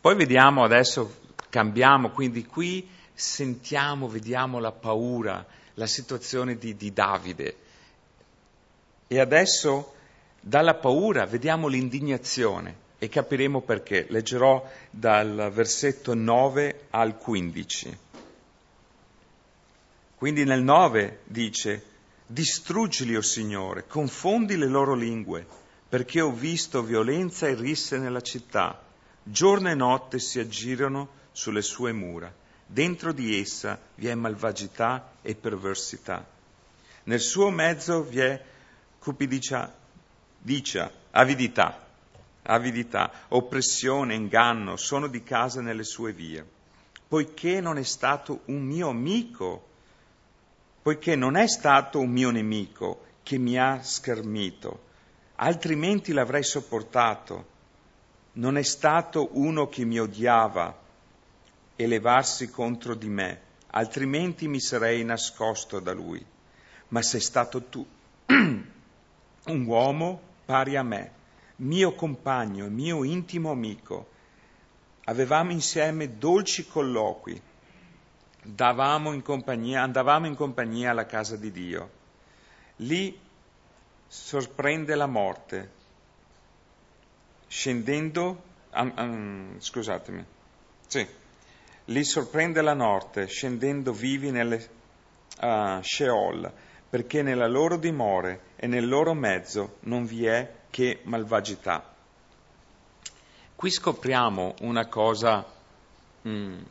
Poi 0.00 0.16
vediamo 0.16 0.64
adesso, 0.64 1.20
cambiamo, 1.50 2.10
quindi 2.10 2.44
qui 2.44 2.88
sentiamo, 3.14 4.08
vediamo 4.08 4.58
la 4.58 4.72
paura, 4.72 5.46
la 5.74 5.86
situazione 5.86 6.58
di, 6.58 6.74
di 6.74 6.92
Davide 6.92 7.56
e 9.06 9.20
adesso 9.20 9.94
dalla 10.40 10.74
paura 10.74 11.24
vediamo 11.24 11.68
l'indignazione 11.68 12.74
e 12.98 13.08
capiremo 13.08 13.60
perché. 13.60 14.06
Leggerò 14.08 14.68
dal 14.90 15.48
versetto 15.52 16.12
9 16.12 16.86
al 16.90 17.16
15. 17.16 17.98
Quindi 20.16 20.42
nel 20.42 20.64
9 20.64 21.20
dice, 21.22 21.94
distruggili, 22.26 23.14
o 23.14 23.18
oh 23.18 23.22
Signore, 23.22 23.86
confondi 23.86 24.56
le 24.56 24.66
loro 24.66 24.94
lingue, 24.94 25.46
perché 25.88 26.20
ho 26.20 26.32
visto 26.32 26.82
violenza 26.82 27.46
e 27.46 27.54
risse 27.54 27.98
nella 27.98 28.20
città. 28.20 28.82
Giorno 29.22 29.70
e 29.70 29.74
notte 29.74 30.18
si 30.18 30.38
aggirano 30.38 31.08
sulle 31.32 31.62
sue 31.62 31.92
mura. 31.92 32.32
Dentro 32.66 33.12
di 33.12 33.38
essa 33.38 33.78
vi 33.94 34.08
è 34.08 34.14
malvagità 34.14 35.12
e 35.22 35.34
perversità. 35.34 36.26
Nel 37.04 37.20
suo 37.20 37.50
mezzo 37.50 38.02
vi 38.02 38.18
è 38.18 38.42
cupidicia, 38.98 39.72
dicia, 40.38 40.90
avidità, 41.12 41.86
avidità, 42.42 43.12
oppressione, 43.28 44.14
inganno, 44.14 44.76
sono 44.76 45.06
di 45.06 45.22
casa 45.22 45.60
nelle 45.60 45.84
sue 45.84 46.12
vie. 46.12 46.44
Poiché 47.06 47.60
non 47.60 47.78
è 47.78 47.84
stato 47.84 48.40
un 48.46 48.62
mio 48.62 48.88
amico, 48.88 49.68
poiché 50.86 51.16
non 51.16 51.34
è 51.34 51.48
stato 51.48 51.98
un 51.98 52.10
mio 52.10 52.30
nemico 52.30 53.06
che 53.24 53.38
mi 53.38 53.58
ha 53.58 53.82
schermito, 53.82 54.84
altrimenti 55.34 56.12
l'avrei 56.12 56.44
sopportato. 56.44 57.46
Non 58.34 58.56
è 58.56 58.62
stato 58.62 59.30
uno 59.32 59.68
che 59.68 59.84
mi 59.84 59.98
odiava 59.98 60.78
elevarsi 61.74 62.50
contro 62.50 62.94
di 62.94 63.08
me, 63.08 63.40
altrimenti 63.72 64.46
mi 64.46 64.60
sarei 64.60 65.02
nascosto 65.02 65.80
da 65.80 65.92
lui. 65.92 66.24
Ma 66.90 67.02
sei 67.02 67.18
stato 67.20 67.64
tu 67.64 67.84
un 68.26 69.64
uomo 69.66 70.20
pari 70.44 70.76
a 70.76 70.84
me, 70.84 71.10
mio 71.56 71.94
compagno, 71.96 72.68
mio 72.68 73.02
intimo 73.02 73.50
amico. 73.50 74.06
Avevamo 75.06 75.50
insieme 75.50 76.16
dolci 76.16 76.64
colloqui, 76.64 77.42
in 79.12 79.22
compagnia, 79.22 79.82
andavamo 79.82 80.26
in 80.26 80.36
compagnia 80.36 80.90
alla 80.90 81.06
casa 81.06 81.36
di 81.36 81.50
Dio. 81.50 81.90
Lì 82.76 83.18
sorprende 84.06 84.94
la 84.94 85.06
morte, 85.06 85.70
scendendo, 87.48 88.42
um, 88.74 88.92
um, 88.96 89.60
scusatemi, 89.60 90.24
sì, 90.86 91.06
lì 91.86 92.04
sorprende 92.04 92.62
la 92.62 92.74
morte, 92.74 93.26
scendendo 93.26 93.92
vivi 93.92 94.30
nelle 94.30 94.68
uh, 95.40 95.80
Sheol, 95.82 96.52
perché 96.88 97.22
nella 97.22 97.48
loro 97.48 97.76
dimore 97.76 98.40
e 98.56 98.66
nel 98.66 98.88
loro 98.88 99.14
mezzo 99.14 99.76
non 99.80 100.04
vi 100.04 100.26
è 100.26 100.52
che 100.70 101.00
malvagità. 101.04 101.94
Qui 103.54 103.70
scopriamo 103.70 104.54
una 104.60 104.86
cosa 104.86 105.44
mm, 106.28 106.62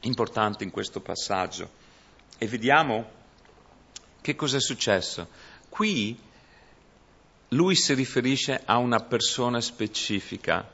importante 0.00 0.64
in 0.64 0.70
questo 0.70 1.00
passaggio 1.00 1.68
e 2.38 2.46
vediamo 2.46 3.18
che 4.20 4.34
cosa 4.34 4.56
è 4.56 4.60
successo. 4.60 5.28
Qui 5.68 6.18
lui 7.48 7.74
si 7.74 7.94
riferisce 7.94 8.62
a 8.64 8.76
una 8.78 9.00
persona 9.00 9.60
specifica 9.60 10.68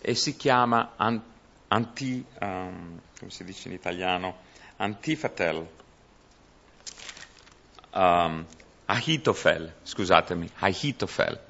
e 0.00 0.14
si 0.14 0.36
chiama 0.36 0.94
anti, 1.68 2.24
um, 2.40 3.00
come 3.18 3.30
si 3.30 3.44
dice 3.44 3.68
in 3.68 3.74
italiano, 3.74 4.36
antifatel 4.76 5.68
um, 7.94 8.46
Ahitofel, 8.86 9.72
scusatemi, 9.84 10.50
Ahitofel. 10.58 11.40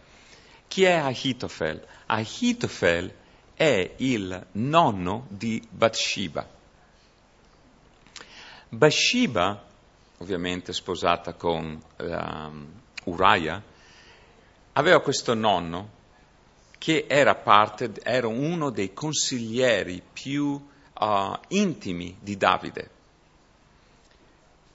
Chi 0.68 0.84
è 0.84 0.92
Ahitofel? 0.92 1.86
Ahitofel 2.06 3.14
è 3.54 3.94
il 3.96 4.46
nonno 4.52 5.26
di 5.28 5.62
Bathsheba. 5.70 6.46
Bathsheba, 8.72 9.66
ovviamente 10.18 10.72
sposata 10.72 11.33
con 11.35 11.83
um, 11.96 12.66
Uriah, 13.04 13.61
aveva 14.74 15.00
questo 15.00 15.35
nonno 15.35 15.98
che 16.78 17.06
era, 17.09 17.35
parte, 17.35 17.90
era 18.02 18.28
uno 18.28 18.70
dei 18.70 18.92
consiglieri 18.92 20.00
più 20.12 20.50
uh, 20.52 21.38
intimi 21.48 22.16
di 22.20 22.37
Davide. 22.37 22.90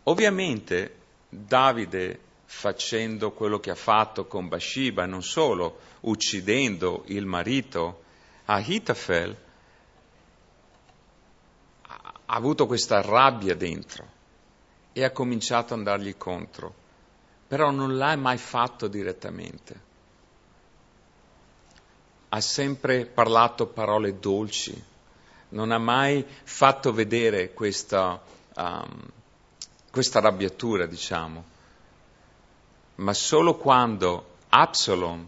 Ovviamente 0.04 0.96
Davide 1.30 2.20
facendo 2.44 3.32
quello 3.32 3.62
che 3.62 3.72
ha 3.72 3.76
fatto 3.76 4.26
con 4.26 4.50
Bathsheba, 4.50 5.06
non 5.06 5.24
solo 5.24 5.80
uccidendo 6.02 7.04
il 7.08 7.26
marito, 7.26 8.04
Ahitofel 8.46 9.44
ha 12.26 12.36
avuto 12.36 12.66
questa 12.66 13.02
rabbia 13.02 13.56
dentro 13.56 14.14
e 14.94 15.04
ha 15.04 15.12
cominciato 15.12 15.74
ad 15.74 15.80
andargli 15.80 16.16
contro, 16.18 16.74
però 17.48 17.72
non 17.72 17.98
l'ha 17.98 18.16
mai 18.16 18.38
fatto 18.38 18.88
direttamente. 18.88 19.94
Ha 22.30 22.42
sempre 22.42 23.06
parlato 23.06 23.68
parole 23.68 24.20
dolci, 24.20 24.84
non 25.50 25.72
ha 25.72 25.78
mai 25.78 26.26
fatto 26.44 26.92
vedere 26.92 27.54
questa 27.54 28.22
um, 28.56 29.12
questa 29.96 30.20
arrabbiatura, 30.20 30.88
diciamo, 30.88 31.44
ma 32.96 33.14
solo 33.14 33.56
quando 33.56 34.34
Absalom 34.50 35.26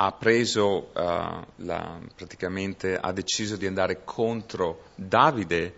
ha 0.00 0.12
preso, 0.12 0.90
uh, 0.94 1.44
la, 1.56 1.98
praticamente 2.14 2.96
ha 2.96 3.12
deciso 3.12 3.56
di 3.56 3.66
andare 3.66 4.04
contro 4.04 4.90
Davide, 4.94 5.74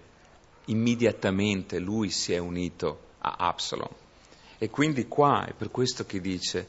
immediatamente 0.66 1.78
lui 1.78 2.10
si 2.10 2.32
è 2.32 2.38
unito 2.38 3.00
a 3.18 3.36
Absalom. 3.38 3.88
E 4.58 4.68
quindi 4.68 5.08
qua 5.08 5.46
è 5.46 5.52
per 5.54 5.70
questo 5.70 6.04
che 6.04 6.20
dice, 6.20 6.66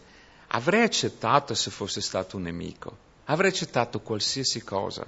avrei 0.48 0.84
accettato 0.84 1.54
se 1.54 1.72
fosse 1.72 2.00
stato 2.00 2.38
un 2.38 2.44
nemico, 2.44 2.98
avrei 3.26 3.50
accettato 3.50 4.00
qualsiasi 4.00 4.64
cosa, 4.64 5.06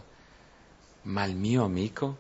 ma 1.04 1.24
il 1.24 1.36
mio 1.36 1.64
amico? 1.64 2.18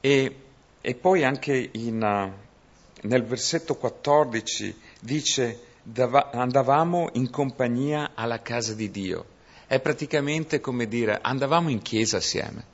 E 0.00 0.36
e 0.84 0.96
poi 0.96 1.22
anche 1.22 1.70
in, 1.74 2.02
uh, 2.02 3.06
nel 3.06 3.22
versetto 3.22 3.76
14 3.76 4.76
dice 4.98 5.60
andavamo 5.84 7.10
in 7.14 7.30
compagnia 7.30 8.12
alla 8.14 8.40
casa 8.40 8.74
di 8.74 8.90
Dio. 8.90 9.26
È 9.66 9.80
praticamente 9.80 10.60
come 10.60 10.86
dire 10.86 11.18
andavamo 11.20 11.70
in 11.70 11.80
chiesa 11.80 12.18
assieme, 12.18 12.64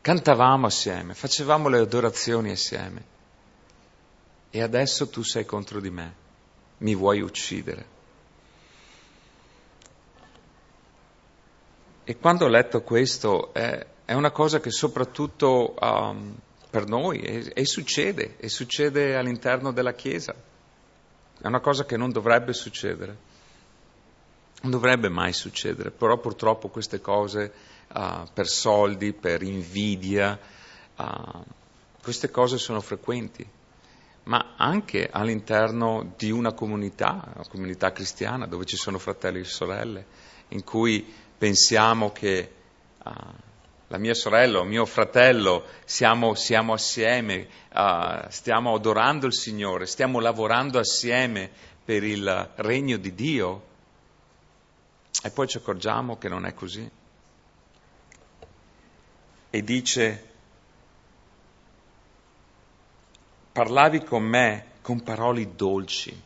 cantavamo 0.00 0.66
assieme, 0.66 1.14
facevamo 1.14 1.68
le 1.68 1.78
adorazioni 1.78 2.50
assieme. 2.50 3.12
E 4.50 4.62
adesso 4.62 5.08
tu 5.08 5.22
sei 5.22 5.44
contro 5.44 5.80
di 5.80 5.90
me, 5.90 6.14
mi 6.78 6.94
vuoi 6.94 7.20
uccidere. 7.20 7.92
E 12.04 12.18
quando 12.18 12.44
ho 12.44 12.48
letto 12.48 12.82
questo 12.82 13.52
è, 13.54 13.86
è 14.04 14.12
una 14.12 14.30
cosa 14.30 14.60
che 14.60 14.70
soprattutto 14.70 15.74
um, 15.80 16.36
per 16.68 16.86
noi 16.86 17.20
e, 17.20 17.50
e 17.54 17.64
succede, 17.64 18.36
e 18.36 18.48
succede 18.48 19.16
all'interno 19.16 19.72
della 19.72 19.94
Chiesa. 19.94 20.34
È 21.44 21.46
una 21.46 21.60
cosa 21.60 21.84
che 21.84 21.98
non 21.98 22.10
dovrebbe 22.10 22.54
succedere, 22.54 23.16
non 24.62 24.70
dovrebbe 24.70 25.10
mai 25.10 25.34
succedere, 25.34 25.90
però 25.90 26.16
purtroppo 26.16 26.68
queste 26.68 27.02
cose 27.02 27.52
uh, 27.92 28.26
per 28.32 28.46
soldi, 28.46 29.12
per 29.12 29.42
invidia, 29.42 30.38
uh, 30.96 31.44
queste 32.02 32.30
cose 32.30 32.56
sono 32.56 32.80
frequenti. 32.80 33.46
ma 34.22 34.54
anche 34.56 35.10
all'interno 35.12 36.14
di 36.16 36.30
una 36.30 36.54
comunità, 36.54 37.30
una 37.34 37.46
comunità 37.46 37.92
cristiana 37.92 38.46
dove 38.46 38.64
ci 38.64 38.76
sono 38.76 38.98
fratelli 38.98 39.40
e 39.40 39.44
sorelle, 39.44 40.06
in 40.48 40.64
cui 40.64 41.06
pensiamo 41.36 42.10
che 42.10 42.52
uh, 43.04 43.10
la 43.94 44.00
mia 44.00 44.14
sorella 44.14 44.64
mio 44.64 44.86
fratello 44.86 45.66
siamo, 45.84 46.34
siamo 46.34 46.72
assieme, 46.72 47.46
uh, 47.72 48.28
stiamo 48.28 48.74
adorando 48.74 49.26
il 49.26 49.32
Signore, 49.32 49.86
stiamo 49.86 50.18
lavorando 50.18 50.80
assieme 50.80 51.48
per 51.84 52.02
il 52.02 52.50
regno 52.56 52.96
di 52.96 53.14
Dio 53.14 53.66
e 55.22 55.30
poi 55.30 55.46
ci 55.46 55.58
accorgiamo 55.58 56.18
che 56.18 56.28
non 56.28 56.44
è 56.44 56.54
così. 56.54 56.90
E 59.50 59.62
dice, 59.62 60.28
parlavi 63.52 64.02
con 64.02 64.24
me 64.24 64.66
con 64.82 65.04
parole 65.04 65.54
dolci. 65.54 66.22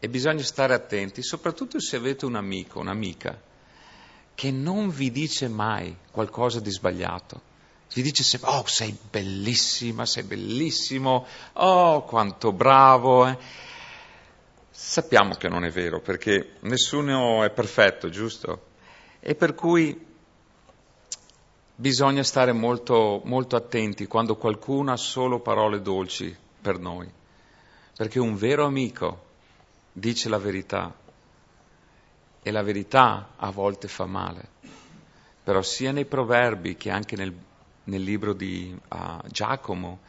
E 0.00 0.08
bisogna 0.08 0.42
stare 0.42 0.74
attenti, 0.74 1.22
soprattutto 1.22 1.78
se 1.80 1.94
avete 1.94 2.24
un 2.24 2.34
amico, 2.34 2.80
un'amica, 2.80 3.52
che 4.34 4.50
non 4.50 4.90
vi 4.90 5.10
dice 5.10 5.48
mai 5.48 5.96
qualcosa 6.10 6.60
di 6.60 6.70
sbagliato. 6.70 7.52
Vi 7.94 8.02
dice 8.02 8.24
sempre, 8.24 8.50
oh, 8.50 8.66
sei 8.66 8.96
bellissima, 9.10 10.04
sei 10.04 10.24
bellissimo, 10.24 11.26
oh, 11.52 12.02
quanto 12.02 12.52
bravo. 12.52 13.26
Eh. 13.26 13.38
Sappiamo 14.70 15.34
che 15.34 15.48
non 15.48 15.64
è 15.64 15.70
vero, 15.70 16.00
perché 16.00 16.54
nessuno 16.60 17.44
è 17.44 17.50
perfetto, 17.50 18.08
giusto? 18.08 18.66
E 19.20 19.36
per 19.36 19.54
cui 19.54 20.12
bisogna 21.76 22.24
stare 22.24 22.52
molto, 22.52 23.20
molto 23.24 23.54
attenti 23.54 24.06
quando 24.06 24.36
qualcuno 24.36 24.92
ha 24.92 24.96
solo 24.96 25.40
parole 25.40 25.80
dolci 25.80 26.36
per 26.60 26.78
noi, 26.78 27.08
perché 27.96 28.18
un 28.18 28.34
vero 28.36 28.64
amico 28.64 29.22
dice 29.92 30.28
la 30.28 30.38
verità 30.38 30.92
e 32.46 32.50
la 32.50 32.62
verità 32.62 33.30
a 33.36 33.50
volte 33.50 33.88
fa 33.88 34.04
male, 34.04 34.48
però 35.42 35.62
sia 35.62 35.92
nei 35.92 36.04
proverbi 36.04 36.76
che 36.76 36.90
anche 36.90 37.16
nel, 37.16 37.34
nel 37.84 38.02
libro 38.02 38.34
di 38.34 38.78
uh, 38.90 39.26
Giacomo 39.28 40.00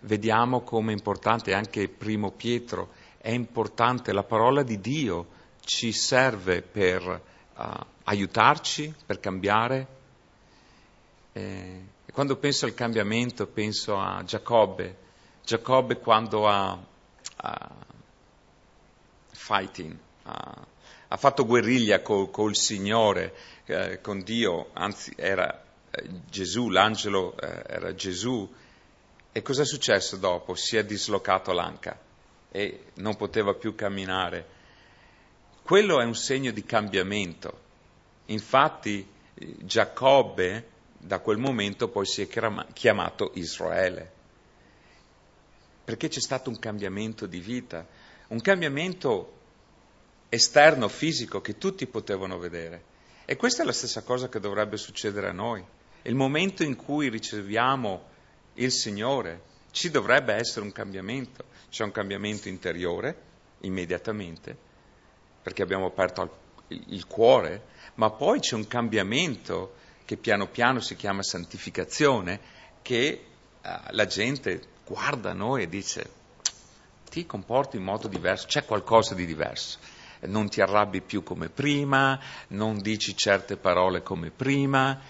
vediamo 0.00 0.62
come 0.62 0.90
è 0.90 0.94
importante, 0.96 1.54
anche 1.54 1.88
primo 1.88 2.32
Pietro, 2.32 2.90
è 3.18 3.30
importante, 3.30 4.12
la 4.12 4.24
parola 4.24 4.64
di 4.64 4.80
Dio 4.80 5.26
ci 5.64 5.92
serve 5.92 6.62
per 6.62 7.22
uh, 7.56 7.62
aiutarci, 8.02 8.92
per 9.06 9.20
cambiare, 9.20 9.86
e 11.32 11.84
quando 12.12 12.34
penso 12.36 12.66
al 12.66 12.74
cambiamento 12.74 13.46
penso 13.46 13.96
a 13.96 14.20
Giacobbe, 14.24 14.96
Giacobbe 15.44 15.98
quando 15.98 16.48
ha, 16.48 16.76
ha 17.36 17.70
fighting, 19.30 19.96
ha, 20.24 20.72
ha, 21.08 21.16
fatto 21.16 21.46
guerriglia 21.46 22.00
col, 22.02 22.30
col 22.30 22.56
Signore, 22.56 23.34
eh, 23.66 24.00
con 24.00 24.22
Dio, 24.22 24.70
anzi 24.72 25.12
era 25.16 25.64
eh, 25.90 26.08
Gesù, 26.28 26.68
l'angelo 26.68 27.36
eh, 27.38 27.62
era 27.66 27.94
Gesù. 27.94 28.52
E 29.32 29.42
cosa 29.42 29.62
è 29.62 29.66
successo 29.66 30.16
dopo? 30.16 30.54
Si 30.54 30.76
è 30.76 30.84
dislocato 30.84 31.52
l'anca 31.52 31.98
e 32.50 32.84
non 32.94 33.16
poteva 33.16 33.54
più 33.54 33.74
camminare. 33.74 34.46
Quello 35.62 36.00
è 36.00 36.04
un 36.04 36.14
segno 36.14 36.52
di 36.52 36.64
cambiamento. 36.64 37.62
Infatti 38.26 39.06
Giacobbe 39.34 40.68
da 40.96 41.18
quel 41.18 41.36
momento 41.36 41.88
poi 41.88 42.06
si 42.06 42.22
è 42.22 42.28
chiamato 42.72 43.32
Israele, 43.34 44.10
perché 45.84 46.08
c'è 46.08 46.20
stato 46.20 46.48
un 46.48 46.58
cambiamento 46.58 47.26
di 47.26 47.40
vita, 47.40 47.86
un 48.28 48.40
cambiamento 48.40 49.32
esterno, 50.34 50.88
fisico, 50.88 51.40
che 51.40 51.58
tutti 51.58 51.86
potevano 51.86 52.38
vedere. 52.38 52.92
E 53.24 53.36
questa 53.36 53.62
è 53.62 53.66
la 53.66 53.72
stessa 53.72 54.02
cosa 54.02 54.28
che 54.28 54.40
dovrebbe 54.40 54.76
succedere 54.76 55.28
a 55.28 55.32
noi. 55.32 55.64
Il 56.02 56.14
momento 56.14 56.62
in 56.62 56.76
cui 56.76 57.08
riceviamo 57.08 58.02
il 58.54 58.70
Signore, 58.70 59.52
ci 59.70 59.90
dovrebbe 59.90 60.34
essere 60.34 60.64
un 60.64 60.72
cambiamento. 60.72 61.44
C'è 61.70 61.84
un 61.84 61.92
cambiamento 61.92 62.48
interiore, 62.48 63.16
immediatamente, 63.60 64.56
perché 65.42 65.62
abbiamo 65.62 65.86
aperto 65.86 66.42
il 66.68 67.06
cuore, 67.06 67.66
ma 67.94 68.10
poi 68.10 68.40
c'è 68.40 68.54
un 68.54 68.66
cambiamento 68.66 69.74
che 70.04 70.16
piano 70.16 70.48
piano 70.48 70.80
si 70.80 70.96
chiama 70.96 71.22
santificazione, 71.22 72.40
che 72.82 73.24
uh, 73.62 73.68
la 73.90 74.06
gente 74.06 74.60
guarda 74.84 75.32
noi 75.32 75.62
e 75.62 75.68
dice 75.68 76.22
ti 77.08 77.26
comporti 77.26 77.76
in 77.76 77.84
modo 77.84 78.08
diverso, 78.08 78.46
c'è 78.48 78.64
qualcosa 78.64 79.14
di 79.14 79.24
diverso, 79.24 79.78
non 80.26 80.48
ti 80.48 80.60
arrabbi 80.60 81.00
più 81.00 81.22
come 81.22 81.48
prima, 81.48 82.18
non 82.48 82.80
dici 82.80 83.16
certe 83.16 83.56
parole 83.56 84.02
come 84.02 84.30
prima. 84.30 85.00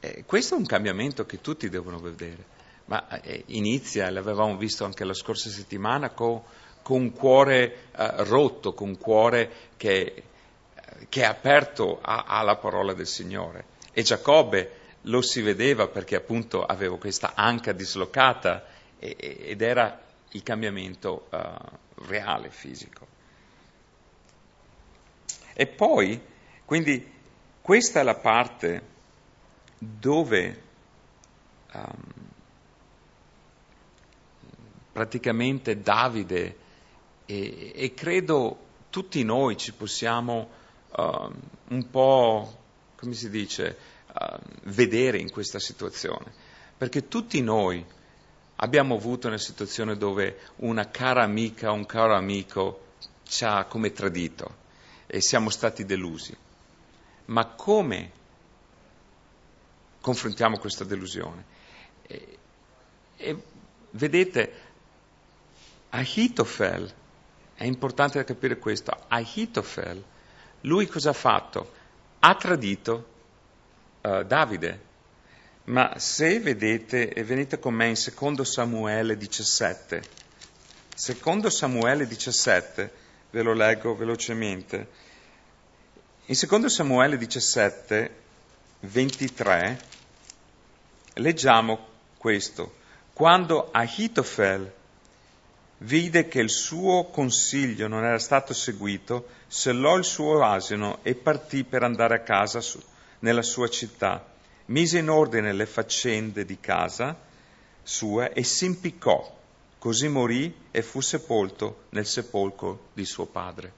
Eh, 0.00 0.24
questo 0.26 0.54
è 0.54 0.58
un 0.58 0.66
cambiamento 0.66 1.24
che 1.26 1.40
tutti 1.40 1.68
devono 1.68 1.98
vedere, 1.98 2.44
ma 2.86 3.20
eh, 3.20 3.44
inizia, 3.46 4.10
l'avevamo 4.10 4.56
visto 4.56 4.84
anche 4.84 5.04
la 5.04 5.14
scorsa 5.14 5.50
settimana, 5.50 6.10
con, 6.10 6.42
con 6.82 7.00
un 7.00 7.12
cuore 7.12 7.88
eh, 7.96 8.24
rotto, 8.24 8.74
con 8.74 8.88
un 8.88 8.98
cuore 8.98 9.50
che, 9.76 10.22
che 11.08 11.22
è 11.22 11.24
aperto 11.24 12.00
alla 12.02 12.56
parola 12.56 12.94
del 12.94 13.06
Signore. 13.06 13.64
E 13.92 14.02
Giacobbe 14.02 14.80
lo 15.02 15.20
si 15.22 15.40
vedeva 15.42 15.88
perché 15.88 16.16
appunto 16.16 16.64
aveva 16.64 16.96
questa 16.96 17.32
anca 17.34 17.72
dislocata 17.72 18.64
ed 18.98 19.60
era 19.60 20.00
il 20.30 20.42
cambiamento 20.42 21.26
uh, 21.30 22.06
reale, 22.06 22.50
fisico. 22.50 23.06
E 25.54 25.66
poi, 25.66 26.20
quindi, 26.64 27.10
questa 27.60 28.00
è 28.00 28.02
la 28.02 28.16
parte 28.16 28.90
dove 29.78 30.62
um, 31.72 32.12
praticamente 34.92 35.80
Davide 35.80 36.56
e, 37.26 37.72
e, 37.74 37.94
credo 37.94 38.58
tutti 38.90 39.22
noi 39.24 39.56
ci 39.56 39.72
possiamo 39.72 40.48
uh, 40.90 41.30
un 41.68 41.90
po' 41.90 42.60
come 42.96 43.14
si 43.14 43.30
dice, 43.30 43.76
uh, 44.14 44.38
vedere 44.64 45.18
in 45.18 45.30
questa 45.30 45.58
situazione. 45.58 46.32
Perché 46.78 47.08
tutti 47.08 47.40
noi 47.40 47.84
abbiamo 48.56 48.94
avuto 48.94 49.26
una 49.26 49.38
situazione 49.38 49.96
dove 49.96 50.38
una 50.56 50.88
cara 50.88 51.24
amica 51.24 51.72
un 51.72 51.84
caro 51.84 52.14
amico 52.14 52.90
ci 53.24 53.44
ha 53.44 53.64
come 53.64 53.92
tradito 53.92 54.60
e 55.14 55.20
siamo 55.20 55.50
stati 55.50 55.84
delusi. 55.84 56.34
Ma 57.26 57.44
come 57.48 58.10
confrontiamo 60.00 60.56
questa 60.58 60.84
delusione? 60.84 61.44
E, 62.06 62.38
e 63.18 63.42
vedete, 63.90 64.52
Ahitofel, 65.90 66.90
è 67.54 67.64
importante 67.64 68.24
capire 68.24 68.56
questo, 68.56 68.96
Ahitofel, 69.08 70.02
lui 70.62 70.86
cosa 70.86 71.10
ha 71.10 71.14
fatto? 71.14 71.80
ha 72.24 72.34
tradito 72.36 73.06
uh, 74.00 74.22
Davide. 74.22 74.90
Ma 75.64 75.98
se 75.98 76.40
vedete, 76.40 77.12
e 77.12 77.22
venite 77.22 77.58
con 77.58 77.74
me 77.74 77.88
in 77.88 77.96
secondo 77.96 78.42
Samuele 78.44 79.16
17, 79.16 80.02
secondo 80.94 81.50
Samuele 81.50 82.06
17, 82.06 82.92
ve 83.32 83.42
lo 83.42 83.54
leggo 83.54 83.96
velocemente, 83.96 84.88
in 86.26 86.36
secondo 86.36 86.68
Samuele 86.68 87.16
17, 87.16 88.14
23, 88.80 89.80
leggiamo 91.14 91.86
questo, 92.16 92.76
quando 93.12 93.70
Ahitofel 93.72 94.72
vide 95.78 96.28
che 96.28 96.40
il 96.40 96.50
suo 96.50 97.06
consiglio 97.06 97.88
non 97.88 98.04
era 98.04 98.18
stato 98.18 98.54
seguito, 98.54 99.28
sellò 99.48 99.96
il 99.96 100.04
suo 100.04 100.44
asino 100.44 100.98
e 101.02 101.14
partì 101.14 101.64
per 101.64 101.82
andare 101.82 102.14
a 102.14 102.20
casa 102.20 102.60
su, 102.60 102.80
nella 103.20 103.42
sua 103.42 103.68
città. 103.68 104.24
Mise 104.66 104.98
in 104.98 105.08
ordine 105.08 105.52
le 105.52 105.66
faccende 105.66 106.44
di 106.44 106.60
casa 106.60 107.18
sua 107.82 108.30
e 108.30 108.44
si 108.44 108.66
impiccò. 108.66 109.40
Così 109.82 110.06
morì 110.06 110.68
e 110.70 110.80
fu 110.80 111.00
sepolto 111.00 111.86
nel 111.88 112.06
sepolcro 112.06 112.90
di 112.92 113.04
suo 113.04 113.26
padre. 113.26 113.72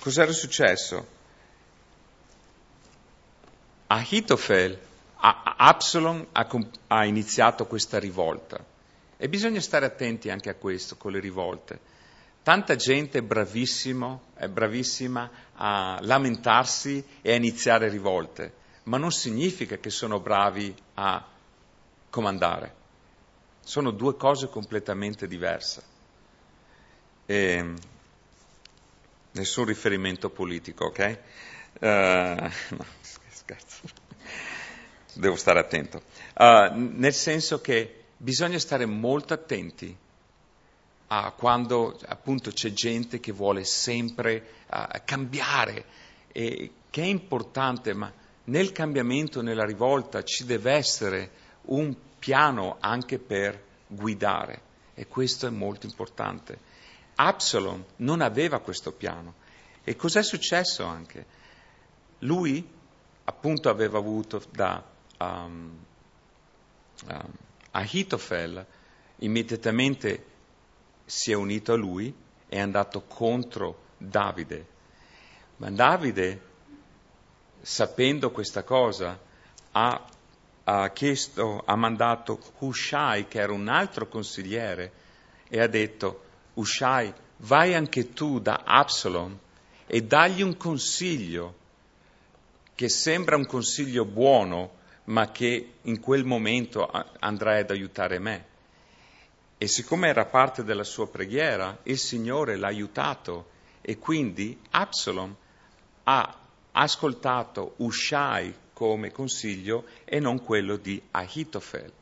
Cos'era 0.00 0.32
successo? 0.32 1.06
Ahitofel 3.86 4.76
Absalom 5.14 6.26
ha, 6.32 6.48
ha 6.88 7.04
iniziato 7.04 7.64
questa 7.66 8.00
rivolta 8.00 8.58
e 9.16 9.28
bisogna 9.28 9.60
stare 9.60 9.86
attenti 9.86 10.28
anche 10.28 10.50
a 10.50 10.56
questo 10.56 10.96
con 10.96 11.12
le 11.12 11.20
rivolte. 11.20 11.78
Tanta 12.42 12.74
gente 12.74 13.18
è, 13.18 13.22
è 13.22 14.48
bravissima 14.48 15.30
a 15.54 15.98
lamentarsi 16.00 17.06
e 17.22 17.30
a 17.30 17.36
iniziare 17.36 17.88
rivolte, 17.88 18.52
ma 18.82 18.98
non 18.98 19.12
significa 19.12 19.76
che 19.76 19.90
sono 19.90 20.18
bravi 20.18 20.74
a 20.94 21.36
comandare. 22.10 22.74
Sono 23.60 23.90
due 23.90 24.16
cose 24.16 24.48
completamente 24.48 25.26
diverse. 25.26 25.82
E, 27.26 27.74
nessun 29.32 29.64
riferimento 29.64 30.30
politico, 30.30 30.86
ok? 30.86 31.18
Uh, 31.80 31.86
no, 31.86 32.84
scherzo. 33.30 33.82
Devo 35.14 35.36
stare 35.36 35.60
attento. 35.60 36.02
Uh, 36.34 36.70
nel 36.74 37.14
senso 37.14 37.60
che 37.60 38.04
bisogna 38.16 38.58
stare 38.58 38.86
molto 38.86 39.34
attenti 39.34 39.96
a 41.10 41.32
quando 41.32 41.98
appunto 42.06 42.50
c'è 42.50 42.72
gente 42.72 43.18
che 43.20 43.32
vuole 43.32 43.64
sempre 43.64 44.44
uh, 44.70 45.00
cambiare 45.04 45.84
e 46.32 46.70
che 46.90 47.02
è 47.02 47.06
importante, 47.06 47.94
ma 47.94 48.12
nel 48.44 48.72
cambiamento, 48.72 49.42
nella 49.42 49.64
rivolta 49.64 50.22
ci 50.22 50.44
deve 50.44 50.72
essere 50.72 51.30
un 51.68 51.94
piano 52.18 52.76
anche 52.80 53.18
per 53.18 53.62
guidare 53.86 54.60
e 54.94 55.06
questo 55.06 55.46
è 55.46 55.50
molto 55.50 55.86
importante. 55.86 56.58
Absalom 57.14 57.84
non 57.96 58.20
aveva 58.20 58.60
questo 58.60 58.92
piano 58.92 59.34
e 59.84 59.96
cos'è 59.96 60.22
successo 60.22 60.84
anche? 60.84 61.24
Lui 62.20 62.76
appunto 63.24 63.68
aveva 63.68 63.98
avuto 63.98 64.42
da 64.50 64.82
um, 65.18 65.78
um, 67.06 67.32
Ahitofel, 67.72 68.66
immediatamente 69.16 70.24
si 71.04 71.30
è 71.30 71.34
unito 71.34 71.72
a 71.72 71.76
lui 71.76 72.08
e 72.48 72.56
è 72.56 72.60
andato 72.60 73.02
contro 73.02 73.86
Davide. 73.98 74.66
Ma 75.56 75.70
Davide, 75.70 76.40
sapendo 77.60 78.30
questa 78.30 78.62
cosa, 78.62 79.18
ha, 79.72 80.04
ha 80.70 80.90
chiesto, 80.90 81.62
ha 81.64 81.76
mandato 81.76 82.38
Hushai, 82.58 83.26
che 83.26 83.40
era 83.40 83.54
un 83.54 83.68
altro 83.68 84.06
consigliere, 84.06 84.92
e 85.48 85.60
ha 85.60 85.66
detto, 85.66 86.24
Hushai, 86.54 87.10
vai 87.38 87.74
anche 87.74 88.12
tu 88.12 88.38
da 88.38 88.60
Absalom 88.66 89.38
e 89.86 90.02
dagli 90.02 90.42
un 90.42 90.58
consiglio 90.58 91.54
che 92.74 92.90
sembra 92.90 93.36
un 93.36 93.46
consiglio 93.46 94.04
buono, 94.04 94.76
ma 95.04 95.30
che 95.30 95.76
in 95.80 96.00
quel 96.00 96.26
momento 96.26 96.86
andrai 97.18 97.60
ad 97.60 97.70
aiutare 97.70 98.18
me. 98.18 98.44
E 99.56 99.66
siccome 99.68 100.08
era 100.08 100.26
parte 100.26 100.64
della 100.64 100.84
sua 100.84 101.08
preghiera, 101.08 101.78
il 101.84 101.98
Signore 101.98 102.56
l'ha 102.56 102.66
aiutato 102.66 103.48
e 103.80 103.96
quindi 103.96 104.60
Absalom 104.72 105.34
ha 106.04 106.38
ascoltato 106.72 107.72
Ushai 107.78 108.54
come 108.78 109.10
consiglio 109.10 109.86
e 110.04 110.20
non 110.20 110.44
quello 110.44 110.76
di 110.76 111.02
Ahitofel. 111.10 111.92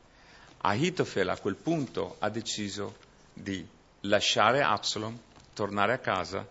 Ahitofel 0.57 1.27
a 1.27 1.39
quel 1.39 1.55
punto 1.55 2.17
ha 2.19 2.29
deciso 2.29 2.97
di 3.33 3.67
lasciare 4.01 4.61
Absalom, 4.61 5.17
tornare 5.55 5.93
a 5.93 5.97
casa 5.97 6.47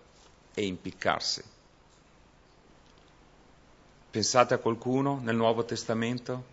e 0.53 0.67
impiccarsi. 0.67 1.45
Pensate 4.11 4.55
a 4.55 4.59
qualcuno 4.59 5.21
nel 5.23 5.37
Nuovo 5.37 5.65
Testamento? 5.65 6.45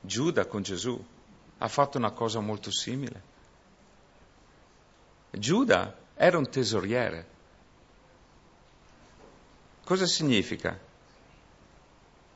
Giuda 0.00 0.46
con 0.46 0.62
Gesù 0.62 1.04
ha 1.58 1.66
fatto 1.66 1.98
una 1.98 2.12
cosa 2.12 2.38
molto 2.38 2.70
simile. 2.70 3.20
Giuda 5.32 5.92
era 6.14 6.38
un 6.38 6.48
tesoriere. 6.48 7.26
Cosa 9.82 10.06
significa? 10.06 10.92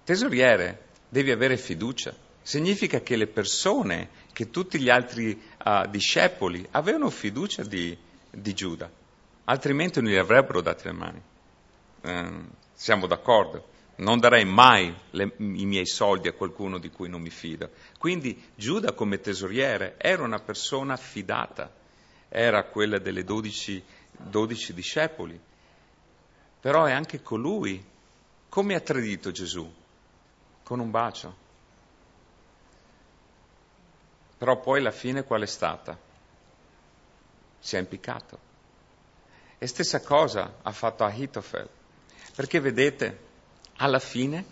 Tesoriere, 0.09 0.87
devi 1.07 1.31
avere 1.33 1.59
fiducia. 1.59 2.15
Significa 2.41 3.03
che 3.03 3.15
le 3.15 3.27
persone, 3.27 4.09
che 4.33 4.49
tutti 4.49 4.81
gli 4.81 4.89
altri 4.89 5.39
uh, 5.63 5.87
discepoli 5.87 6.67
avevano 6.71 7.11
fiducia 7.11 7.63
di, 7.63 7.95
di, 8.31 8.55
Giuda, 8.55 8.91
altrimenti 9.45 10.01
non 10.01 10.11
gli 10.11 10.17
avrebbero 10.17 10.63
date 10.63 10.85
le 10.85 10.93
mani. 10.95 11.23
Eh, 12.01 12.31
siamo 12.73 13.07
d'accordo 13.07 13.77
non 13.97 14.19
darei 14.19 14.47
mai 14.47 14.95
le, 15.11 15.33
i 15.37 15.67
miei 15.67 15.87
soldi 15.87 16.29
a 16.29 16.33
qualcuno 16.33 16.79
di 16.79 16.89
cui 16.89 17.11
non 17.11 17.21
mi 17.21 17.29
fido. 17.29 17.69
Quindi 17.99 18.43
Giuda 18.55 18.93
come 18.93 19.21
tesoriere 19.21 19.97
era 19.99 20.23
una 20.23 20.39
persona 20.39 20.97
fidata, 20.97 21.71
era 22.31 22.65
quella 22.65 22.99
delle 22.99 23.25
dodici, 23.25 23.83
dodici 24.13 24.73
discepoli, 24.73 25.39
però 26.61 26.87
è 26.87 26.93
anche 26.93 27.21
colui. 27.21 27.85
Come 28.49 28.75
ha 28.75 28.81
tradito 28.81 29.31
Gesù? 29.31 29.71
Con 30.69 30.81
un 30.81 30.91
bacio. 30.91 31.35
Però 34.37 34.61
poi 34.61 34.83
la 34.83 34.91
fine 34.91 35.25
qual 35.25 35.41
è 35.41 35.47
stata? 35.47 35.97
Si 37.59 37.77
è 37.77 37.79
impiccato. 37.79 38.39
E 39.57 39.67
stessa 39.67 40.03
cosa 40.03 40.57
ha 40.61 40.71
fatto 40.73 41.05
Ahitofel. 41.05 41.67
Perché 42.37 42.61
vedete, 42.61 43.19
alla 43.77 43.99
fine 43.99 44.45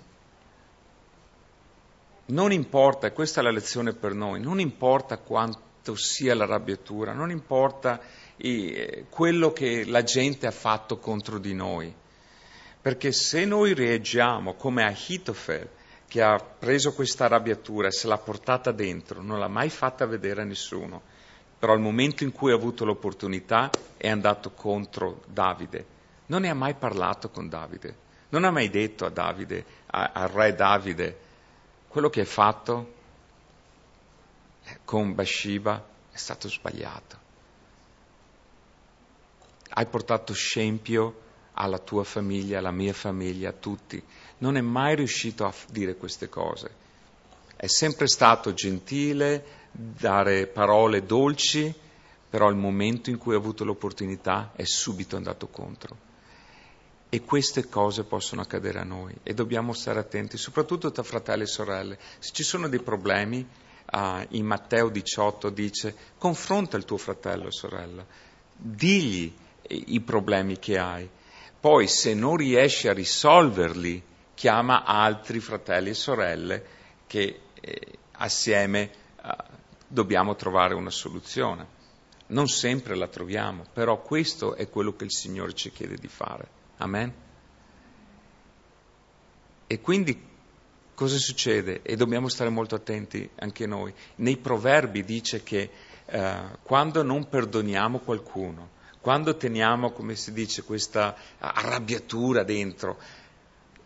non 2.29 2.50
importa, 2.50 3.09
e 3.09 3.12
questa 3.12 3.40
è 3.40 3.42
la 3.42 3.50
lezione 3.50 3.92
per 3.92 4.14
noi, 4.14 4.40
non 4.40 4.59
importa 4.59 5.18
quanto 5.18 5.96
sia 5.96 6.35
l'arrabbiatura, 6.35 7.12
non 7.12 7.31
importa 7.31 8.00
eh, 8.38 9.05
quello 9.11 9.52
che 9.52 9.85
la 9.85 10.02
gente 10.02 10.46
ha 10.46 10.50
fatto 10.50 10.96
contro 10.96 11.38
di 11.38 11.52
noi, 11.52 11.94
perché 12.81 13.12
se 13.12 13.44
noi 13.44 13.74
reagiamo 13.74 14.55
come 14.55 14.83
Ahitofel, 14.83 15.85
che 16.08 16.22
ha 16.22 16.38
preso 16.38 16.92
questa 16.92 17.24
arrabbiatura 17.24 17.88
e 17.88 17.92
se 17.92 18.06
l'ha 18.06 18.18
portata 18.18 18.70
dentro, 18.72 19.22
non 19.22 19.38
l'ha 19.38 19.48
mai 19.48 19.70
fatta 19.70 20.06
vedere 20.06 20.42
a 20.42 20.44
nessuno, 20.44 21.02
però 21.58 21.72
al 21.72 21.80
momento 21.80 22.22
in 22.22 22.32
cui 22.32 22.52
ha 22.52 22.54
avuto 22.54 22.84
l'opportunità 22.84 23.70
è 23.96 24.08
andato 24.08 24.50
contro 24.50 25.22
Davide, 25.26 25.84
non 26.26 26.42
ne 26.42 26.50
ha 26.50 26.54
mai 26.54 26.74
parlato 26.74 27.28
con 27.30 27.48
Davide, 27.48 28.04
non 28.28 28.44
ha 28.44 28.50
mai 28.50 28.68
detto 28.68 29.04
a 29.04 29.10
Davide, 29.10 29.64
al 29.86 30.28
re 30.28 30.54
Davide, 30.54 31.18
quello 31.88 32.08
che 32.08 32.20
hai 32.20 32.26
fatto 32.26 32.94
con 34.84 35.14
Bathsheba 35.14 35.84
è 36.10 36.16
stato 36.16 36.48
sbagliato. 36.48 37.24
Hai 39.70 39.86
portato 39.86 40.32
scempio 40.32 41.24
alla 41.58 41.78
tua 41.78 42.04
famiglia, 42.04 42.58
alla 42.58 42.70
mia 42.70 42.92
famiglia, 42.92 43.48
a 43.50 43.52
tutti. 43.52 44.02
Non 44.38 44.56
è 44.56 44.60
mai 44.60 44.94
riuscito 44.96 45.44
a 45.44 45.54
dire 45.70 45.96
queste 45.96 46.28
cose. 46.28 46.84
È 47.56 47.66
sempre 47.66 48.06
stato 48.06 48.52
gentile, 48.52 49.44
dare 49.70 50.46
parole 50.46 51.04
dolci, 51.04 51.74
però 52.28 52.48
al 52.48 52.56
momento 52.56 53.08
in 53.08 53.16
cui 53.16 53.34
ha 53.34 53.38
avuto 53.38 53.64
l'opportunità 53.64 54.52
è 54.54 54.64
subito 54.64 55.16
andato 55.16 55.46
contro. 55.48 56.04
E 57.08 57.22
queste 57.22 57.68
cose 57.68 58.04
possono 58.04 58.42
accadere 58.42 58.80
a 58.80 58.84
noi 58.84 59.14
e 59.22 59.32
dobbiamo 59.32 59.72
stare 59.72 60.00
attenti, 60.00 60.36
soprattutto 60.36 60.90
tra 60.90 61.02
fratelli 61.02 61.44
e 61.44 61.46
sorelle. 61.46 61.98
Se 62.18 62.32
ci 62.32 62.42
sono 62.42 62.68
dei 62.68 62.80
problemi, 62.80 63.46
uh, 63.92 64.26
in 64.30 64.44
Matteo 64.44 64.90
18 64.90 65.48
dice 65.50 65.94
confronta 66.18 66.76
il 66.76 66.84
tuo 66.84 66.98
fratello 66.98 67.46
o 67.46 67.52
sorella, 67.52 68.04
digli 68.54 69.32
i 69.68 70.00
problemi 70.00 70.58
che 70.58 70.78
hai. 70.78 71.08
Poi 71.66 71.88
se 71.88 72.14
non 72.14 72.37
riesci 72.37 72.87
a 72.87 72.92
risolverli, 72.92 74.00
chiama 74.35 74.85
altri 74.85 75.40
fratelli 75.40 75.88
e 75.88 75.94
sorelle 75.94 76.64
che 77.09 77.40
eh, 77.61 77.98
assieme 78.12 78.88
uh, 79.20 79.31
dobbiamo 79.88 80.37
trovare 80.37 80.74
una 80.74 80.90
soluzione. 80.90 81.66
Non 82.29 82.46
sempre 82.46 82.94
la 82.94 83.09
troviamo, 83.09 83.64
però 83.72 84.00
questo 84.00 84.55
è 84.55 84.70
quello 84.70 84.94
che 84.94 85.02
il 85.02 85.11
Signore 85.11 85.55
ci 85.55 85.72
chiede 85.72 85.96
di 85.96 86.07
fare. 86.07 86.48
Amen? 86.76 87.12
E 89.66 89.81
quindi 89.81 90.24
cosa 90.94 91.16
succede? 91.16 91.83
E 91.83 91.96
dobbiamo 91.96 92.29
stare 92.29 92.50
molto 92.50 92.76
attenti 92.76 93.29
anche 93.40 93.66
noi. 93.66 93.92
Nei 94.18 94.37
proverbi 94.37 95.02
dice 95.02 95.42
che 95.42 95.68
eh, 96.05 96.40
quando 96.62 97.02
non 97.02 97.29
perdoniamo 97.29 97.98
qualcuno, 97.98 98.74
quando 99.06 99.36
teniamo, 99.36 99.92
come 99.92 100.16
si 100.16 100.32
dice, 100.32 100.64
questa 100.64 101.14
arrabbiatura 101.38 102.42
dentro, 102.42 102.98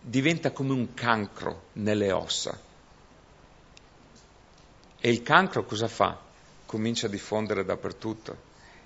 diventa 0.01 0.51
come 0.51 0.73
un 0.73 0.95
cancro 0.95 1.65
nelle 1.75 2.11
ossa. 2.11 2.59
E 4.99 5.11
il 5.11 5.21
cancro 5.23 5.67
cosa 5.67 5.89
fa? 5.89 6.19
Comincia 6.65 7.05
a 7.07 7.11
diffondere 7.11 7.67
dappertutto. 7.67 8.35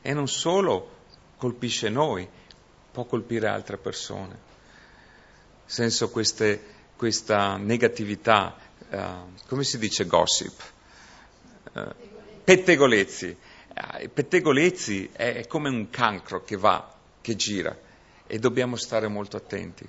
E 0.02 0.12
non 0.12 0.26
solo 0.26 0.90
colpisce 1.36 1.88
noi, 1.88 2.28
può 2.90 3.04
colpire 3.04 3.46
altre 3.46 3.76
persone. 3.76 4.26
Nel 4.26 4.38
senso 5.66 6.10
queste, 6.10 6.60
questa 6.96 7.56
negatività, 7.58 8.56
uh, 8.90 8.98
come 9.46 9.62
si 9.62 9.78
dice 9.78 10.04
gossip? 10.04 10.60
Uh, 11.74 11.94
pettegolezzi. 12.42 13.36
Uh, 13.74 14.08
pettegolezzi 14.08 15.10
è 15.12 15.46
come 15.46 15.68
un 15.68 15.90
cancro 15.90 16.44
che 16.44 16.56
va, 16.56 16.94
che 17.20 17.34
gira 17.34 17.76
e 18.26 18.38
dobbiamo 18.38 18.76
stare 18.76 19.08
molto 19.08 19.36
attenti. 19.36 19.86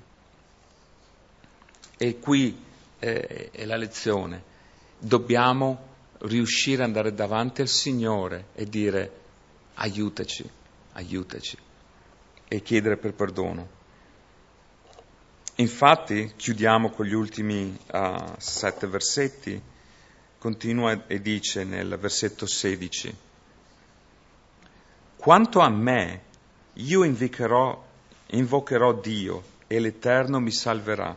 E 1.98 2.18
qui 2.18 2.62
eh, 2.98 3.50
è 3.50 3.64
la 3.64 3.76
lezione. 3.76 4.54
Dobbiamo 4.98 5.94
riuscire 6.20 6.82
ad 6.82 6.88
andare 6.88 7.14
davanti 7.14 7.60
al 7.60 7.68
Signore 7.68 8.46
e 8.54 8.68
dire 8.68 9.12
aiutaci, 9.74 10.48
aiutaci 10.92 11.56
e 12.48 12.62
chiedere 12.62 12.96
per 12.96 13.14
perdono. 13.14 13.74
Infatti, 15.56 16.32
chiudiamo 16.36 16.90
con 16.90 17.06
gli 17.06 17.14
ultimi 17.14 17.74
uh, 17.92 18.34
sette 18.36 18.86
versetti, 18.86 19.60
continua 20.38 21.06
e 21.06 21.20
dice 21.22 21.64
nel 21.64 21.96
versetto 21.98 22.46
16, 22.46 23.14
Quanto 25.26 25.58
a 25.58 25.68
me, 25.68 26.20
io 26.74 27.02
invocherò, 27.02 27.84
invocherò 28.26 28.92
Dio 28.92 29.42
e 29.66 29.80
l'Eterno 29.80 30.38
mi 30.38 30.52
salverà. 30.52 31.16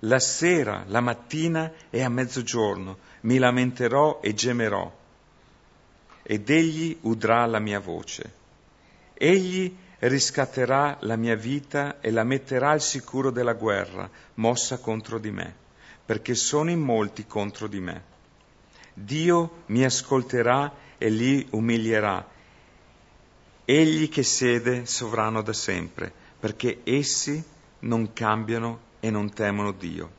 La 0.00 0.18
sera, 0.18 0.84
la 0.88 1.00
mattina 1.00 1.72
e 1.88 2.02
a 2.02 2.10
mezzogiorno 2.10 2.98
mi 3.22 3.38
lamenterò 3.38 4.20
e 4.20 4.34
gemerò, 4.34 4.94
ed 6.24 6.50
egli 6.50 6.94
udrà 7.04 7.46
la 7.46 7.58
mia 7.58 7.80
voce. 7.80 8.32
Egli 9.14 9.74
riscatterà 10.00 10.98
la 11.00 11.16
mia 11.16 11.36
vita 11.36 12.00
e 12.00 12.10
la 12.10 12.22
metterà 12.22 12.72
al 12.72 12.82
sicuro 12.82 13.30
della 13.30 13.54
guerra 13.54 14.10
mossa 14.34 14.76
contro 14.76 15.18
di 15.18 15.30
me, 15.30 15.54
perché 16.04 16.34
sono 16.34 16.68
in 16.70 16.80
molti 16.80 17.26
contro 17.26 17.66
di 17.66 17.80
me. 17.80 18.02
Dio 18.92 19.62
mi 19.68 19.86
ascolterà 19.86 20.70
e 20.98 21.08
li 21.08 21.46
umilierà, 21.52 22.34
egli 23.68 24.08
che 24.08 24.22
siede 24.22 24.86
sovrano 24.86 25.42
da 25.42 25.52
sempre, 25.52 26.12
perché 26.38 26.82
essi 26.84 27.42
non 27.80 28.12
cambiano 28.12 28.78
e 29.00 29.10
non 29.10 29.32
temono 29.32 29.72
Dio. 29.72 30.10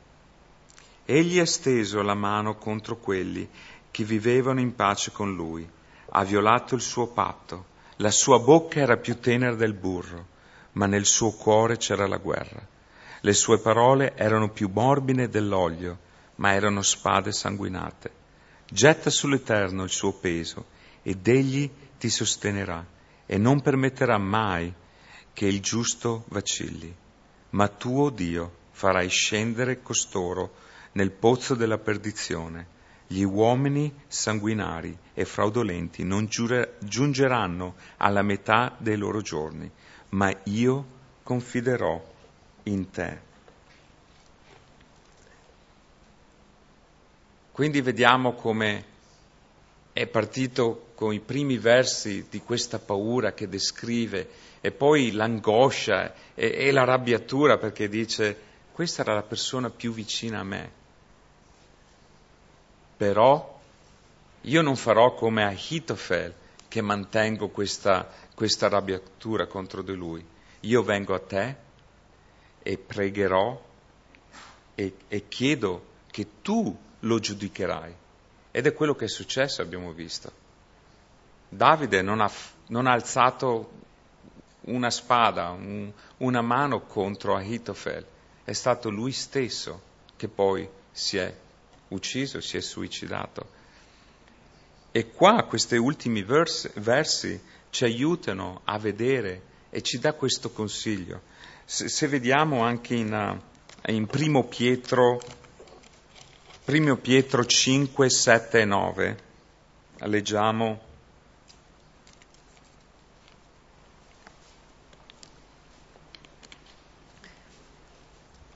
Egli 1.06 1.38
ha 1.38 1.46
steso 1.46 2.02
la 2.02 2.12
mano 2.12 2.56
contro 2.56 2.98
quelli 2.98 3.48
che 3.90 4.04
vivevano 4.04 4.60
in 4.60 4.74
pace 4.74 5.12
con 5.12 5.34
lui, 5.34 5.66
ha 6.10 6.24
violato 6.24 6.74
il 6.74 6.82
suo 6.82 7.06
patto, 7.06 7.76
la 7.96 8.10
sua 8.10 8.38
bocca 8.38 8.80
era 8.80 8.98
più 8.98 9.18
tenera 9.18 9.54
del 9.54 9.72
burro, 9.72 10.26
ma 10.72 10.84
nel 10.84 11.06
suo 11.06 11.30
cuore 11.30 11.78
c'era 11.78 12.06
la 12.06 12.18
guerra. 12.18 12.60
Le 13.20 13.32
sue 13.32 13.58
parole 13.60 14.14
erano 14.14 14.50
più 14.50 14.70
morbide 14.70 15.30
dell'olio, 15.30 15.98
ma 16.36 16.52
erano 16.52 16.82
spade 16.82 17.32
sanguinate. 17.32 18.10
Getta 18.70 19.08
sull'Eterno 19.08 19.84
il 19.84 19.90
suo 19.90 20.12
peso, 20.12 20.66
ed 21.02 21.26
egli 21.26 21.68
ti 21.98 22.10
sostenerà, 22.10 22.84
e 23.30 23.36
non 23.36 23.60
permetterà 23.60 24.16
mai 24.16 24.72
che 25.34 25.46
il 25.46 25.60
giusto 25.60 26.24
vacilli. 26.28 26.92
Ma 27.50 27.68
tu, 27.68 28.08
Dio, 28.08 28.52
farai 28.70 29.08
scendere 29.08 29.82
costoro 29.82 30.54
nel 30.92 31.10
pozzo 31.10 31.54
della 31.54 31.76
perdizione 31.76 32.76
gli 33.06 33.22
uomini 33.22 33.92
sanguinari 34.06 34.96
e 35.14 35.24
fraudolenti 35.24 36.04
non 36.04 36.26
giure, 36.26 36.76
giungeranno 36.80 37.74
alla 37.98 38.22
metà 38.22 38.74
dei 38.78 38.96
loro 38.96 39.20
giorni, 39.20 39.70
ma 40.10 40.34
io 40.44 40.86
confiderò 41.22 42.02
in 42.64 42.90
te. 42.90 43.20
Quindi 47.52 47.80
vediamo 47.80 48.32
come 48.32 48.84
è 49.98 50.06
partito 50.06 50.90
con 50.94 51.12
i 51.12 51.18
primi 51.18 51.58
versi 51.58 52.26
di 52.30 52.40
questa 52.40 52.78
paura 52.78 53.32
che 53.32 53.48
descrive 53.48 54.28
e 54.60 54.70
poi 54.70 55.10
l'angoscia 55.10 56.14
e, 56.36 56.52
e 56.52 56.70
l'arrabbiatura 56.70 57.58
perché 57.58 57.88
dice 57.88 58.46
questa 58.72 59.02
era 59.02 59.14
la 59.14 59.22
persona 59.22 59.70
più 59.70 59.92
vicina 59.92 60.38
a 60.38 60.44
me 60.44 60.70
però 62.96 63.60
io 64.42 64.62
non 64.62 64.76
farò 64.76 65.14
come 65.14 65.42
Ahitofel 65.42 66.32
che 66.68 66.80
mantengo 66.80 67.48
questa, 67.48 68.08
questa 68.34 68.66
arrabbiatura 68.66 69.46
contro 69.46 69.82
di 69.82 69.94
lui. 69.94 70.24
Io 70.60 70.82
vengo 70.82 71.14
a 71.14 71.20
te 71.20 71.56
e 72.62 72.78
pregherò 72.78 73.60
e, 74.74 74.94
e 75.08 75.28
chiedo 75.28 75.84
che 76.10 76.26
tu 76.42 76.76
lo 77.00 77.18
giudicherai. 77.18 77.94
Ed 78.58 78.66
è 78.66 78.74
quello 78.74 78.96
che 78.96 79.04
è 79.04 79.08
successo, 79.08 79.62
abbiamo 79.62 79.92
visto. 79.92 80.32
Davide 81.48 82.02
non 82.02 82.20
ha, 82.20 82.28
non 82.70 82.88
ha 82.88 82.92
alzato 82.92 83.70
una 84.62 84.90
spada, 84.90 85.50
un, 85.50 85.92
una 86.16 86.40
mano 86.40 86.80
contro 86.80 87.36
Ahitofel, 87.36 88.04
è 88.42 88.52
stato 88.52 88.90
lui 88.90 89.12
stesso 89.12 89.80
che 90.16 90.26
poi 90.26 90.68
si 90.90 91.18
è 91.18 91.32
ucciso, 91.90 92.40
si 92.40 92.56
è 92.56 92.60
suicidato. 92.60 93.46
E 94.90 95.08
qua 95.12 95.44
questi 95.44 95.76
ultimi 95.76 96.24
versi, 96.24 96.68
versi 96.78 97.40
ci 97.70 97.84
aiutano 97.84 98.62
a 98.64 98.76
vedere 98.76 99.40
e 99.70 99.82
ci 99.82 100.00
dà 100.00 100.14
questo 100.14 100.50
consiglio. 100.50 101.20
Se, 101.64 101.88
se 101.88 102.08
vediamo 102.08 102.64
anche 102.64 102.96
in, 102.96 103.40
in 103.86 104.06
primo, 104.06 104.46
Pietro, 104.46 105.20
primo 106.68 106.96
Pietro 106.96 107.46
5, 107.46 108.10
7 108.10 108.60
e 108.60 108.64
9, 108.66 109.18
leggiamo 110.00 110.80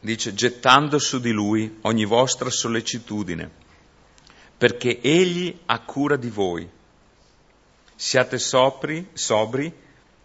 dice 0.01 0.35
gettando 0.35 0.99
su 0.99 1.21
di 1.21 1.31
lui 1.31 1.79
ogni 1.85 2.05
vostra 2.05 2.51
sollecitudine, 2.51 3.51
perché 4.59 5.01
egli 5.01 5.61
ha 5.65 5.81
cura 5.81 6.17
di 6.17 6.29
voi. 6.29 6.69
Siate 7.95 8.37
sopri, 8.37 9.09
sobri, 9.15 9.73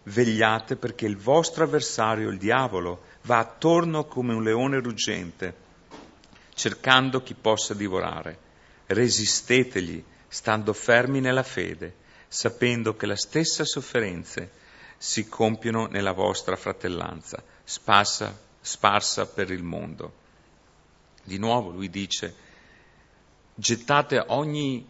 vegliate 0.03 0.75
perché 0.75 1.05
il 1.05 1.15
vostro 1.15 1.63
avversario, 1.63 2.27
il 2.27 2.37
diavolo, 2.37 3.03
va 3.21 3.37
attorno 3.37 4.03
come 4.03 4.33
un 4.33 4.43
leone 4.43 4.81
ruggente, 4.81 5.66
cercando 6.57 7.21
chi 7.21 7.35
possa 7.35 7.75
divorare. 7.75 8.39
Resistetegli, 8.87 10.03
stando 10.27 10.73
fermi 10.73 11.19
nella 11.19 11.43
fede, 11.43 11.93
sapendo 12.27 12.95
che 12.95 13.05
le 13.05 13.15
stesse 13.15 13.63
sofferenze 13.63 14.49
si 14.97 15.29
compiono 15.29 15.85
nella 15.85 16.13
vostra 16.13 16.55
fratellanza. 16.55 17.41
Spassa 17.63 18.45
sparsa 18.67 19.27
per 19.27 19.51
il 19.51 19.63
mondo. 19.63 20.25
Di 21.23 21.37
nuovo 21.37 21.69
lui 21.69 21.89
dice, 21.89 22.35
gettate 23.55 24.21
ogni, 24.27 24.85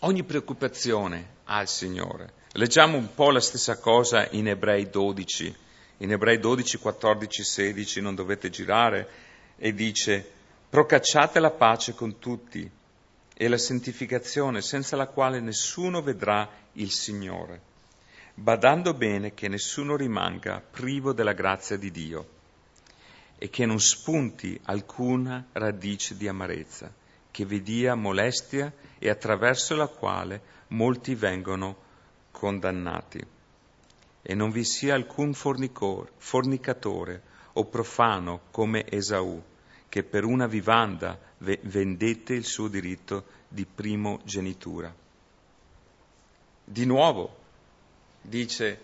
ogni 0.00 0.22
preoccupazione 0.22 1.32
al 1.44 1.68
Signore. 1.68 2.32
Leggiamo 2.52 2.96
un 2.96 3.12
po' 3.14 3.30
la 3.30 3.40
stessa 3.40 3.78
cosa 3.78 4.28
in 4.30 4.48
Ebrei 4.48 4.88
12. 4.88 5.54
In 5.98 6.12
Ebrei 6.12 6.38
12, 6.38 6.78
14, 6.78 7.42
16 7.42 8.00
non 8.00 8.14
dovete 8.14 8.48
girare 8.48 9.08
e 9.56 9.74
dice, 9.74 10.30
procacciate 10.74 11.38
la 11.38 11.52
pace 11.52 11.94
con 11.94 12.18
tutti 12.18 12.68
e 13.32 13.46
la 13.46 13.58
santificazione 13.58 14.60
senza 14.60 14.96
la 14.96 15.06
quale 15.06 15.38
nessuno 15.38 16.02
vedrà 16.02 16.50
il 16.72 16.90
Signore, 16.90 17.60
badando 18.34 18.92
bene 18.92 19.34
che 19.34 19.46
nessuno 19.46 19.94
rimanga 19.94 20.60
privo 20.60 21.12
della 21.12 21.32
grazia 21.32 21.76
di 21.76 21.92
Dio 21.92 22.28
e 23.38 23.50
che 23.50 23.66
non 23.66 23.78
spunti 23.78 24.60
alcuna 24.64 25.46
radice 25.52 26.16
di 26.16 26.26
amarezza, 26.26 26.92
che 27.30 27.44
vi 27.44 27.62
dia 27.62 27.94
molestia 27.94 28.72
e 28.98 29.08
attraverso 29.08 29.76
la 29.76 29.86
quale 29.86 30.42
molti 30.70 31.14
vengono 31.14 31.76
condannati. 32.32 33.24
E 34.22 34.34
non 34.34 34.50
vi 34.50 34.64
sia 34.64 34.96
alcun 34.96 35.34
fornicatore 35.34 37.22
o 37.52 37.64
profano 37.66 38.40
come 38.50 38.84
Esaù, 38.90 39.40
che 39.94 40.02
per 40.02 40.24
una 40.24 40.48
vivanda 40.48 41.16
vendette 41.38 42.34
il 42.34 42.44
suo 42.44 42.66
diritto 42.66 43.26
di 43.46 43.64
primogenitura. 43.64 44.92
Di 46.64 46.84
nuovo 46.84 47.36
dice 48.20 48.80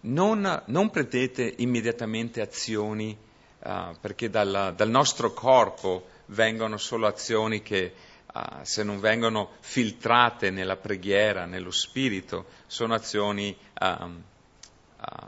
non, 0.00 0.62
non 0.64 0.88
prendete 0.88 1.52
immediatamente 1.58 2.40
azioni 2.40 3.14
uh, 3.58 3.94
perché 4.00 4.30
dal, 4.30 4.72
dal, 4.74 4.88
nostro 4.88 5.34
corpo 5.34 6.06
vengono 6.28 6.78
solo 6.78 7.06
azioni 7.06 7.60
che 7.60 7.92
uh, 8.32 8.40
se 8.62 8.84
non 8.84 9.00
vengono 9.00 9.50
filtrate 9.60 10.48
nella 10.48 10.76
preghiera, 10.76 11.44
nello 11.44 11.72
spirito, 11.72 12.46
sono 12.66 12.94
azioni 12.94 13.54
uh, 13.82 14.10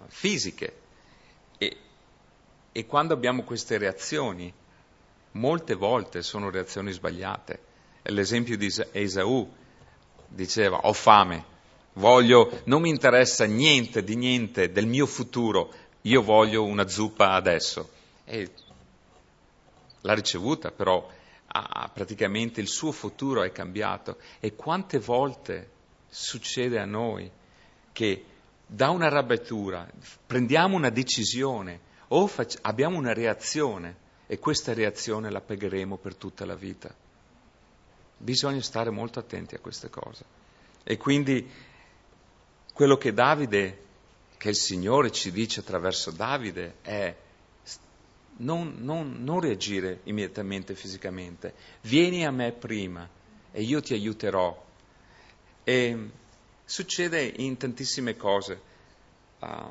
fisiche. 0.06 0.77
E, 2.78 2.86
quando 2.86 3.12
abbiamo 3.12 3.42
queste 3.42 3.76
reazioni, 3.76 4.54
molte 5.32 5.74
volte 5.74 6.22
sono 6.22 6.48
reazioni 6.48 6.92
sbagliate. 6.92 7.60
L'esempio 8.02 8.56
di 8.56 8.72
Esaù 8.92 9.52
diceva 10.28 10.82
ho 10.84 10.92
fame, 10.92 11.44
voglio, 11.94 12.60
non 12.66 12.82
mi 12.82 12.88
interessa 12.88 13.46
niente 13.46 14.04
di 14.04 14.14
niente 14.14 14.70
del 14.70 14.86
mio 14.86 15.06
futuro, 15.06 15.74
io 16.02 16.22
voglio 16.22 16.62
una 16.62 16.86
zuppa 16.86 17.32
adesso. 17.32 17.90
E 18.24 18.48
l'ha 20.02 20.14
ricevuta, 20.14 20.70
però 20.70 21.04
ha, 21.48 21.90
praticamente 21.92 22.60
il 22.60 22.68
suo 22.68 22.92
futuro 22.92 23.42
è 23.42 23.50
cambiato. 23.50 24.18
E 24.38 24.54
quante 24.54 25.00
volte 25.00 25.70
succede 26.08 26.78
a 26.78 26.84
noi 26.84 27.28
che 27.90 28.24
da 28.64 28.90
una 28.90 29.06
arrabbiatura 29.06 29.84
prendiamo 30.24 30.76
una 30.76 30.90
decisione 30.90 31.86
o 32.08 32.26
fac- 32.26 32.58
abbiamo 32.62 32.96
una 32.96 33.12
reazione 33.12 34.06
e 34.26 34.38
questa 34.38 34.74
reazione 34.74 35.30
la 35.30 35.40
pagheremo 35.40 35.96
per 35.96 36.14
tutta 36.14 36.44
la 36.44 36.54
vita. 36.54 36.94
Bisogna 38.16 38.60
stare 38.60 38.90
molto 38.90 39.18
attenti 39.18 39.54
a 39.54 39.58
queste 39.58 39.88
cose. 39.90 40.24
E 40.84 40.96
quindi 40.96 41.48
quello 42.72 42.96
che 42.96 43.12
Davide, 43.12 43.84
che 44.36 44.50
il 44.50 44.56
Signore 44.56 45.10
ci 45.10 45.30
dice 45.32 45.60
attraverso 45.60 46.10
Davide 46.10 46.76
è 46.82 47.14
non, 48.38 48.76
non, 48.78 49.22
non 49.24 49.40
reagire 49.40 50.00
immediatamente 50.04 50.74
fisicamente, 50.74 51.54
vieni 51.82 52.24
a 52.24 52.30
me 52.30 52.52
prima 52.52 53.08
e 53.50 53.62
io 53.62 53.80
ti 53.80 53.94
aiuterò. 53.94 54.66
E 55.64 56.10
succede 56.64 57.22
in 57.36 57.56
tantissime 57.56 58.16
cose. 58.16 58.60
Uh, 59.40 59.70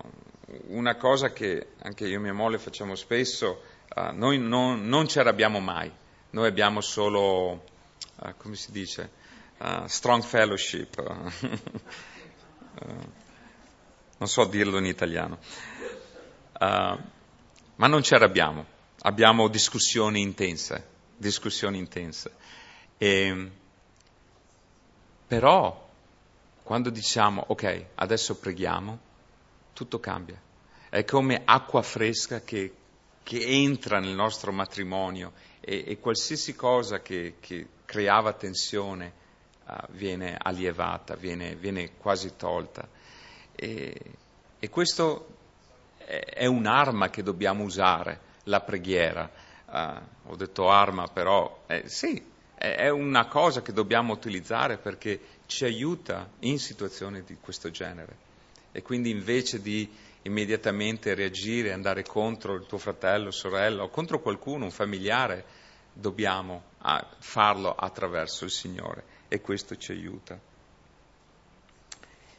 una 0.68 0.96
cosa 0.96 1.34
che 1.34 1.74
anche 1.82 2.08
io 2.08 2.16
e 2.16 2.20
mia 2.20 2.34
moglie 2.34 2.58
facciamo 2.58 2.96
spesso, 2.96 3.64
uh, 3.96 4.12
noi 4.14 4.40
non, 4.40 4.88
non, 4.88 5.08
ci 5.08 5.20
arrabbiamo 5.20 5.60
mai, 5.60 5.92
noi 6.30 6.48
abbiamo 6.48 6.80
solo, 6.82 7.64
uh, 8.16 8.34
come 8.38 8.56
si 8.56 8.72
dice, 8.72 9.26
strong 9.86 10.22
fellowship, 10.24 11.02
non 14.20 14.28
so 14.28 14.46
dirlo 14.46 14.78
in 14.78 14.86
italiano, 14.86 15.40
ma 16.60 17.88
non 17.88 18.04
ci 18.04 18.14
arrabbiamo, 18.14 18.66
abbiamo 19.02 19.48
discussioni 19.48 20.22
intense, 20.22 20.88
discussioni 21.18 21.80
intense. 21.80 22.32
E, 23.00 23.52
però 25.28 25.90
quando 26.62 26.90
diciamo 26.92 27.44
ok, 27.48 27.86
adesso 27.96 28.38
preghiamo, 28.38 29.00
tutto 29.78 30.00
cambia. 30.00 30.42
È 30.90 31.04
come 31.04 31.44
acqua 31.46 31.84
fresca 31.84 32.42
che, 32.42 32.74
che 33.22 33.46
entra 33.46 34.00
nel 34.00 34.16
nostro 34.16 34.52
matrimonio 34.52 35.34
e, 35.60 35.84
e 35.86 36.00
qualsiasi 36.00 36.56
cosa 36.56 37.02
che, 37.02 37.36
che 37.40 37.68
creava 37.86 38.34
tensione 38.34 39.14
uh, 39.68 39.76
viene 39.90 40.36
allievata, 40.36 41.16
viene, 41.16 41.56
viene, 41.56 41.92
quasi 41.96 42.36
tolta. 42.36 42.88
E, 43.54 43.96
e 44.58 44.70
questo 44.70 45.36
è, 45.98 46.48
un'arma 46.48 47.12
che 47.12 47.22
dobbiamo 47.22 47.64
usare, 47.64 48.20
la 48.46 48.62
preghiera. 48.62 49.30
Uh, 49.68 50.32
ho 50.32 50.36
detto 50.36 50.72
arma, 50.72 51.06
però 51.06 51.66
eh, 51.68 51.84
sì, 51.88 52.20
è, 52.56 52.78
è 52.78 52.90
una 52.90 53.28
cosa 53.28 53.62
che 53.62 53.74
dobbiamo 53.74 54.12
utilizzare 54.12 54.78
perché 54.78 55.20
ci 55.46 55.66
aiuta 55.66 56.32
in 56.40 56.58
situazioni 56.58 57.22
di 57.22 57.38
questo 57.40 57.70
genere. 57.70 58.26
E 58.78 58.84
quindi 58.84 59.10
invece 59.10 59.60
di 59.60 59.92
immediatamente 60.22 61.16
reagire, 61.16 61.74
andare 61.74 62.04
contro 62.04 62.54
il 62.54 62.68
tuo 62.68 62.78
fratello, 62.78 63.32
sorella 63.32 63.82
o 63.82 63.90
contro 63.90 64.22
qualcuno, 64.22 64.66
un 64.66 64.72
familiare, 64.72 65.44
dobbiamo 65.92 66.62
farlo 67.18 67.74
attraverso 67.74 68.46
il 68.46 68.52
Signore. 68.52 69.04
E 69.30 69.42
questo 69.42 69.76
ci 69.78 69.94
aiuta. 69.94 70.40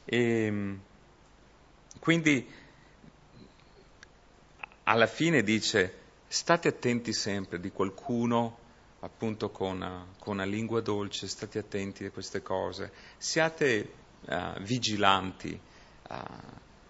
E 0.05 0.45
ehm, 0.45 0.80
quindi 1.99 2.49
alla 4.84 5.09
fine 5.09 5.43
dice 5.43 5.95
state 6.28 6.68
attenti 6.68 7.12
sempre 7.12 7.59
di 7.59 7.72
qualcuno 7.72 8.59
appunto 9.01 9.51
con, 9.51 10.07
con 10.20 10.34
una 10.34 10.45
lingua 10.45 10.80
dolce, 10.80 11.26
state 11.26 11.59
attenti 11.59 12.05
a 12.05 12.12
queste 12.12 12.43
cose, 12.43 12.93
siate 13.16 13.93
uh, 14.26 14.61
vigilanti 14.61 15.66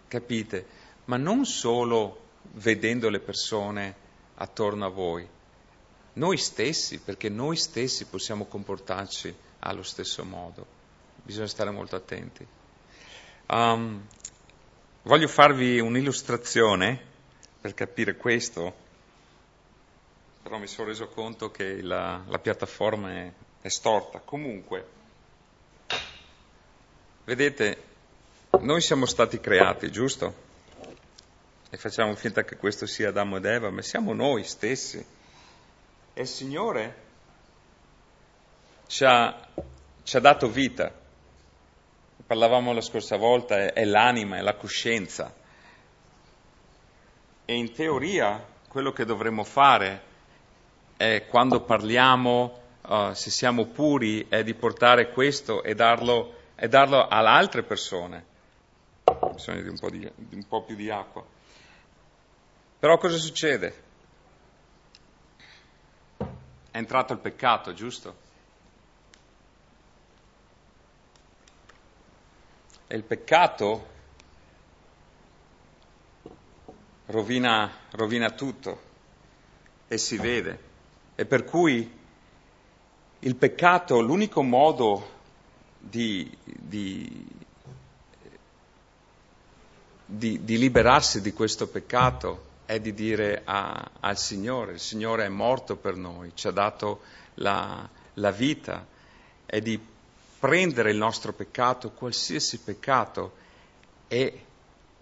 capite? 0.08 0.66
Ma 1.06 1.16
non 1.16 1.44
solo 1.44 2.26
vedendo 2.52 3.08
le 3.08 3.20
persone 3.20 3.94
attorno 4.34 4.86
a 4.86 4.90
voi, 4.90 5.26
noi 6.14 6.36
stessi, 6.36 6.98
perché 6.98 7.28
noi 7.28 7.56
stessi 7.56 8.06
possiamo 8.06 8.46
comportarci 8.46 9.34
allo 9.60 9.82
stesso 9.82 10.24
modo. 10.24 10.66
Bisogna 11.22 11.46
stare 11.46 11.70
molto 11.70 11.96
attenti. 11.96 12.46
Um, 13.46 14.06
voglio 15.02 15.28
farvi 15.28 15.78
un'illustrazione 15.78 17.00
per 17.60 17.74
capire 17.74 18.16
questo, 18.16 18.74
però 20.42 20.58
mi 20.58 20.66
sono 20.66 20.88
reso 20.88 21.08
conto 21.08 21.50
che 21.50 21.82
la, 21.82 22.22
la 22.26 22.38
piattaforma 22.38 23.12
è, 23.12 23.32
è 23.60 23.68
storta. 23.68 24.20
Comunque, 24.20 24.86
vedete, 27.24 27.87
noi 28.60 28.80
siamo 28.80 29.06
stati 29.06 29.38
creati, 29.40 29.90
giusto? 29.90 30.46
E 31.70 31.76
facciamo 31.76 32.14
finta 32.14 32.44
che 32.44 32.56
questo 32.56 32.86
sia 32.86 33.10
Adamo 33.10 33.36
ed 33.36 33.44
Eva, 33.44 33.70
ma 33.70 33.82
siamo 33.82 34.12
noi 34.12 34.42
stessi. 34.44 35.04
E 36.14 36.20
il 36.20 36.26
Signore 36.26 36.96
ci 38.86 39.04
ha, 39.04 39.48
ci 40.02 40.16
ha 40.16 40.20
dato 40.20 40.48
vita. 40.48 40.92
Parlavamo 42.26 42.72
la 42.72 42.80
scorsa 42.80 43.16
volta, 43.16 43.56
è, 43.56 43.72
è 43.72 43.84
l'anima, 43.84 44.38
è 44.38 44.40
la 44.40 44.54
coscienza. 44.54 45.32
E 47.44 47.54
in 47.54 47.72
teoria 47.72 48.44
quello 48.68 48.92
che 48.92 49.04
dovremmo 49.04 49.44
fare 49.44 50.02
è 50.96 51.26
quando 51.28 51.62
parliamo, 51.62 52.60
uh, 52.82 53.12
se 53.12 53.30
siamo 53.30 53.66
puri, 53.66 54.26
è 54.28 54.42
di 54.42 54.54
portare 54.54 55.10
questo 55.12 55.62
e 55.62 55.74
darlo, 55.74 56.34
e 56.56 56.68
darlo 56.68 57.06
alle 57.06 57.28
altre 57.28 57.62
persone 57.62 58.27
ho 59.20 59.30
bisogno 59.30 59.62
di 59.62 59.68
un, 59.68 59.78
po 59.78 59.90
di, 59.90 60.10
di 60.14 60.34
un 60.34 60.46
po' 60.46 60.62
più 60.62 60.76
di 60.76 60.90
acqua. 60.90 61.24
Però 62.78 62.96
cosa 62.98 63.16
succede? 63.16 63.82
È 66.70 66.76
entrato 66.76 67.12
il 67.12 67.18
peccato, 67.18 67.72
giusto? 67.72 68.26
E 72.86 72.96
il 72.96 73.02
peccato 73.02 73.86
rovina, 77.06 77.70
rovina 77.90 78.30
tutto 78.30 78.80
e 79.88 79.98
si 79.98 80.16
vede. 80.16 80.66
E 81.16 81.26
per 81.26 81.44
cui 81.44 81.96
il 83.20 83.36
peccato, 83.36 84.00
l'unico 84.00 84.42
modo 84.42 85.16
di, 85.78 86.30
di 86.44 87.26
di, 90.10 90.42
di 90.42 90.56
liberarsi 90.56 91.20
di 91.20 91.34
questo 91.34 91.68
peccato 91.68 92.46
è 92.64 92.80
di 92.80 92.94
dire 92.94 93.42
a, 93.44 93.90
al 94.00 94.16
Signore, 94.16 94.72
il 94.72 94.80
Signore 94.80 95.26
è 95.26 95.28
morto 95.28 95.76
per 95.76 95.96
noi, 95.96 96.32
ci 96.34 96.46
ha 96.46 96.50
dato 96.50 97.00
la, 97.34 97.86
la 98.14 98.30
vita, 98.30 98.86
è 99.44 99.60
di 99.60 99.78
prendere 100.38 100.90
il 100.90 100.96
nostro 100.96 101.34
peccato, 101.34 101.90
qualsiasi 101.90 102.58
peccato, 102.60 103.32
e 104.08 104.44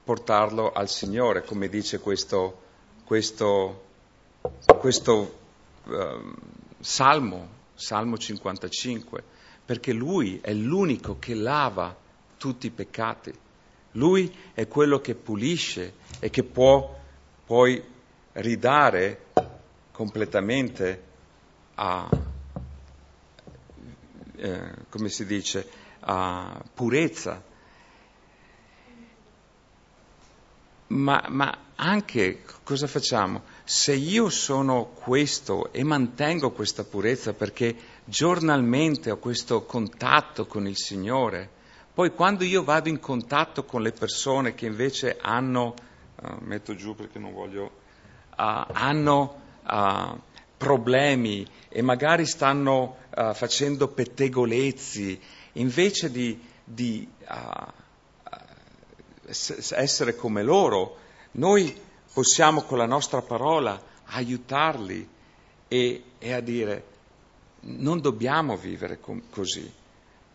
portarlo 0.02 0.72
al 0.72 0.88
Signore, 0.88 1.44
come 1.44 1.68
dice 1.68 2.00
questo, 2.00 2.62
questo, 3.04 3.84
questo 4.78 5.38
uh, 5.84 6.34
Salmo, 6.80 7.48
Salmo 7.74 8.18
55, 8.18 9.22
perché 9.64 9.92
Lui 9.92 10.40
è 10.42 10.52
l'unico 10.52 11.18
che 11.20 11.34
lava 11.34 11.96
tutti 12.36 12.66
i 12.66 12.70
peccati. 12.70 13.32
Lui 13.96 14.34
è 14.52 14.68
quello 14.68 15.00
che 15.00 15.14
pulisce 15.14 15.94
e 16.20 16.28
che 16.28 16.42
può 16.42 16.94
poi 17.46 17.82
ridare 18.32 19.24
completamente 19.90 21.02
a, 21.76 22.08
eh, 24.36 24.74
come 24.90 25.08
si 25.08 25.24
dice, 25.24 25.66
a 26.00 26.62
purezza. 26.74 27.42
Ma, 30.88 31.24
ma, 31.28 31.58
anche 31.76 32.42
cosa 32.64 32.86
facciamo? 32.86 33.44
Se 33.64 33.94
io 33.94 34.28
sono 34.28 34.84
questo 34.86 35.72
e 35.72 35.82
mantengo 35.84 36.50
questa 36.50 36.84
purezza 36.84 37.32
perché 37.32 37.74
giornalmente 38.04 39.10
ho 39.10 39.16
questo 39.16 39.64
contatto 39.64 40.46
con 40.46 40.66
il 40.66 40.76
Signore, 40.76 41.55
poi 41.96 42.12
quando 42.12 42.44
io 42.44 42.62
vado 42.62 42.90
in 42.90 43.00
contatto 43.00 43.64
con 43.64 43.80
le 43.80 43.90
persone 43.90 44.54
che 44.54 44.66
invece 44.66 45.16
hanno, 45.18 45.74
uh, 46.20 46.36
metto 46.40 46.74
giù 46.74 46.94
perché 46.94 47.18
non 47.18 47.32
voglio, 47.32 47.64
uh, 47.64 47.72
hanno 48.36 49.40
uh, 49.66 50.20
problemi 50.58 51.48
e 51.70 51.80
magari 51.80 52.26
stanno 52.26 53.04
facendo 53.32 53.88
pettegolezzi, 53.88 55.18
invece 55.52 56.10
di, 56.10 56.38
di 56.62 57.08
essere 59.24 60.16
come 60.16 60.42
loro, 60.42 60.98
noi 61.32 61.74
possiamo 62.12 62.60
con 62.64 62.76
la 62.76 62.84
nostra 62.84 63.22
parola 63.22 63.82
aiutarli 64.04 65.08
e, 65.66 66.02
e 66.18 66.32
a 66.32 66.40
dire 66.40 66.84
non 67.60 68.02
dobbiamo 68.02 68.54
vivere 68.58 69.00
com- 69.00 69.22
così. 69.30 69.84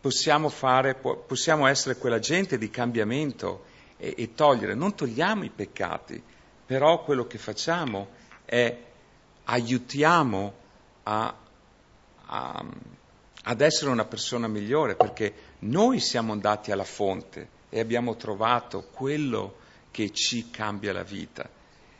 Possiamo, 0.02 0.50
fare, 0.50 0.96
possiamo, 0.96 1.68
essere 1.68 1.96
quella 1.96 2.20
gente 2.20 2.58
di 2.58 2.72
cambiamento 2.72 3.66
e, 3.98 4.16
e 4.18 4.34
togliere, 4.34 4.74
non 4.74 4.96
togliamo 4.96 5.44
i 5.44 5.52
peccati, 5.52 6.22
però 6.66 7.04
quello 7.04 7.28
che 7.28 7.38
facciamo 7.38 8.10
è 8.44 8.78
aiutiamo 9.44 10.54
a, 11.04 11.36
a, 12.26 12.66
ad 13.44 13.62
essere 13.62 13.92
una 13.92 14.06
persona 14.06 14.48
migliore, 14.48 14.96
perché 14.96 15.34
noi 15.60 16.00
siamo 16.00 16.32
andati 16.32 16.72
alla 16.72 16.84
fonte 16.84 17.60
e 17.70 17.80
abbiamo 17.80 18.16
trovato 18.16 18.88
quello 18.92 19.56
che 19.92 20.12
ci 20.12 20.50
cambia 20.50 20.94
la 20.94 21.04
vita. 21.04 21.48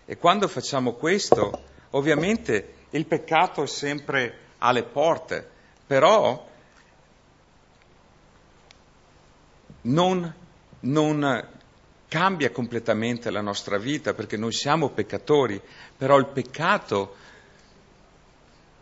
E 0.06 0.18
quando 0.18 0.48
facciamo 0.48 0.94
questo, 0.94 1.64
ovviamente 1.92 2.74
il 2.92 3.06
peccato 3.06 3.64
è 3.64 3.68
sempre 3.68 4.50
alle 4.58 4.84
porte, 4.84 5.48
però 5.86 6.50
non, 9.82 10.34
non 10.82 11.48
cambia 12.08 12.52
completamente 12.52 13.32
la 13.32 13.42
nostra 13.42 13.78
vita 13.78 14.14
perché 14.14 14.36
noi 14.36 14.52
siamo 14.52 14.90
peccatori, 14.90 15.62
però 15.98 16.18
il 16.18 16.28
peccato, 16.28 17.16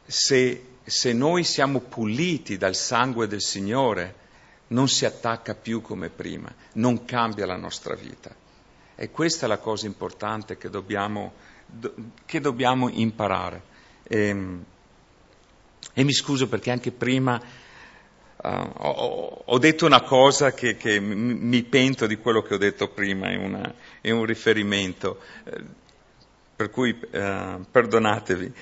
se, 0.05 0.65
se 0.83 1.13
noi 1.13 1.43
siamo 1.43 1.79
puliti 1.79 2.57
dal 2.57 2.75
sangue 2.75 3.27
del 3.27 3.41
Signore, 3.41 4.15
non 4.69 4.87
si 4.87 5.05
attacca 5.05 5.53
più 5.53 5.81
come 5.81 6.09
prima, 6.09 6.51
non 6.73 7.05
cambia 7.05 7.45
la 7.45 7.55
nostra 7.55 7.95
vita. 7.95 8.35
E 8.95 9.11
questa 9.11 9.45
è 9.45 9.49
la 9.49 9.59
cosa 9.59 9.85
importante 9.85 10.57
che 10.57 10.69
dobbiamo, 10.69 11.33
che 12.25 12.39
dobbiamo 12.39 12.89
imparare. 12.89 13.61
E, 14.03 14.27
ehm, 14.27 14.65
e, 15.93 16.03
mi 16.03 16.13
scuso 16.13 16.47
perché 16.47 16.71
anche 16.71 16.91
prima 16.91 17.41
uh, 18.41 18.71
ho, 18.77 19.41
ho, 19.45 19.57
detto 19.57 19.85
una 19.85 20.01
cosa 20.01 20.53
che, 20.53 20.77
che, 20.77 20.99
mi 20.99 21.63
pento 21.63 22.07
di 22.07 22.17
quello 22.17 22.41
che 22.41 22.55
ho 22.55 22.57
detto 22.57 22.89
prima, 22.89 23.29
è, 23.29 23.35
una, 23.35 23.73
è 24.01 24.11
un 24.11 24.25
riferimento. 24.25 25.19
Uh, 25.43 25.77
per 26.59 26.71
cui 26.71 26.89
uh, 26.91 27.65
perdonatevi, 27.71 28.53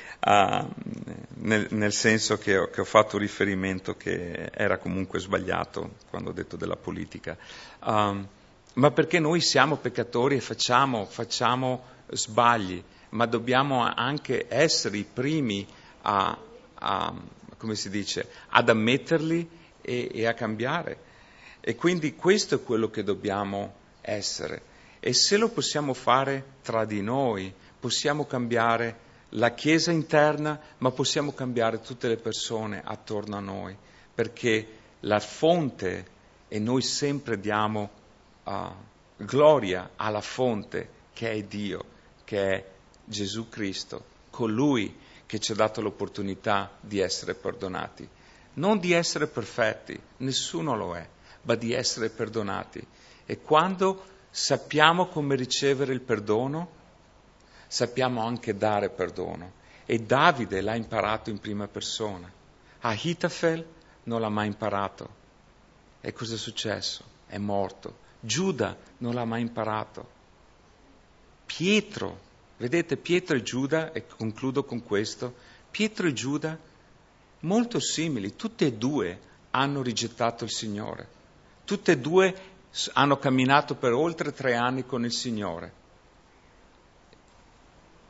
nel, 1.40 1.68
nel, 1.72 1.92
senso 1.92 2.38
che 2.38 2.56
ho, 2.56 2.68
che 2.68 2.82
ho, 2.82 2.86
fatto 2.86 3.18
riferimento 3.18 3.98
che 3.98 4.52
era 4.54 4.78
comunque 4.78 5.18
sbagliato 5.18 5.96
quando 6.12 6.30
ho 6.30 6.34
detto 6.34 6.58
della 6.58 6.76
politica. 6.76 7.36
Um, 7.84 8.28
ma 8.74 8.92
perché 8.92 9.18
noi 9.18 9.42
siamo 9.42 9.78
peccatori 9.78 10.36
e 10.36 10.42
facciamo, 10.42 11.06
facciamo 11.06 11.86
sbagli, 12.12 12.84
ma 13.10 13.26
dobbiamo 13.26 13.82
anche 13.84 14.46
essere 14.48 14.98
i 14.98 15.06
primi 15.12 15.66
a, 16.04 16.38
a 16.76 17.14
come 17.58 17.76
si 17.76 17.90
dice, 17.90 18.30
ad 18.50 18.70
ammetterli 18.70 19.50
e, 19.88 20.10
e 20.12 20.26
a 20.26 20.34
cambiare. 20.34 21.00
E 21.62 21.76
quindi 21.76 22.14
questo 22.16 22.56
è 22.56 22.64
quello 22.64 22.90
che 22.90 23.04
dobbiamo 23.04 23.74
essere. 24.02 24.62
E 25.00 25.14
se 25.14 25.38
lo 25.38 25.48
possiamo 25.50 25.94
fare 25.94 26.44
tra 26.62 26.84
di 26.84 27.02
noi, 27.02 27.54
possiamo 27.80 28.26
cambiare 28.26 29.06
la 29.32 29.54
Chiesa 29.54 29.92
interna, 29.92 30.60
ma 30.80 30.92
possiamo 30.92 31.32
cambiare 31.32 31.80
tutte 31.80 32.10
le 32.10 32.18
persone 32.18 32.82
attorno 32.84 33.38
a 33.38 33.42
noi, 33.42 33.76
perché 34.14 34.68
la 35.02 35.20
fonte, 35.20 36.06
e 36.50 36.60
noi 36.60 36.82
sempre 36.82 37.40
diamo 37.40 37.90
uh, 38.44 38.54
gloria 39.18 39.92
alla 39.96 40.22
fonte 40.22 40.90
che 41.14 41.32
è 41.32 41.44
Dio, 41.44 41.84
che 42.26 42.54
è 42.54 42.66
Gesù 43.06 43.48
Cristo, 43.48 44.04
colui 44.30 44.96
che 45.26 45.40
ci 45.40 45.52
ha 45.52 45.56
dato 45.56 45.82
l'opportunità 45.82 46.72
di 46.80 47.00
essere 47.00 47.36
perdonati. 47.36 48.08
Non 48.58 48.80
di 48.80 48.91
essere 48.91 49.28
perfetti, 49.28 49.99
nessuno 50.18 50.76
lo 50.76 50.95
è, 50.95 51.08
ma 51.43 51.55
di 51.55 51.74
essere 51.74 52.10
perdonati. 52.10 52.86
E 53.26 53.41
quando 53.41 54.03
sappiamo 54.30 55.08
come 55.08 55.36
ricevere 55.36 55.93
il 55.93 56.01
perdono, 56.01 56.70
sappiamo 57.68 58.26
anche 58.26 58.55
dare 58.55 58.89
perdono. 58.89 59.53
E 59.86 59.99
Davide 59.99 60.62
l'ha 60.62 60.76
imparato 60.76 61.30
in 61.30 61.39
prima 61.39 61.68
persona. 61.68 62.32
Ahitofel 62.80 63.66
non 64.03 64.22
l'ha 64.22 64.30
mai 64.30 64.47
imparato. 64.47 65.26
E 66.01 66.12
cosa 66.14 66.36
è 66.36 66.38
successo? 66.38 67.03
È 67.28 67.38
morto. 67.38 68.05
Giuda 68.20 68.76
non 68.97 69.14
l'ha 69.14 69.26
mai 69.26 69.41
imparato. 69.41 70.16
Pietro, 71.45 72.20
vedete 72.58 72.97
Pietro 72.97 73.36
e 73.36 73.43
Giuda, 73.43 73.91
e 73.91 74.05
concludo 74.08 74.64
con 74.64 74.84
questo, 74.84 75.36
Pietro 75.70 76.08
e 76.08 76.14
Giuda, 76.14 76.58
molto 77.42 77.80
simili, 77.80 78.36
tutte 78.36 78.66
e 78.66 78.74
due 78.74 79.20
hanno 79.52 79.82
rigettato 79.82 80.44
il 80.44 80.52
Signore, 80.52 81.08
tutte 81.66 81.94
e 81.94 81.98
due 81.98 82.36
hanno 82.94 83.18
camminato 83.18 83.76
per 83.76 83.94
oltre 83.94 84.34
tre 84.34 84.56
anni 84.56 84.86
con 84.86 85.04
il 85.06 85.12
Signore, 85.12 85.72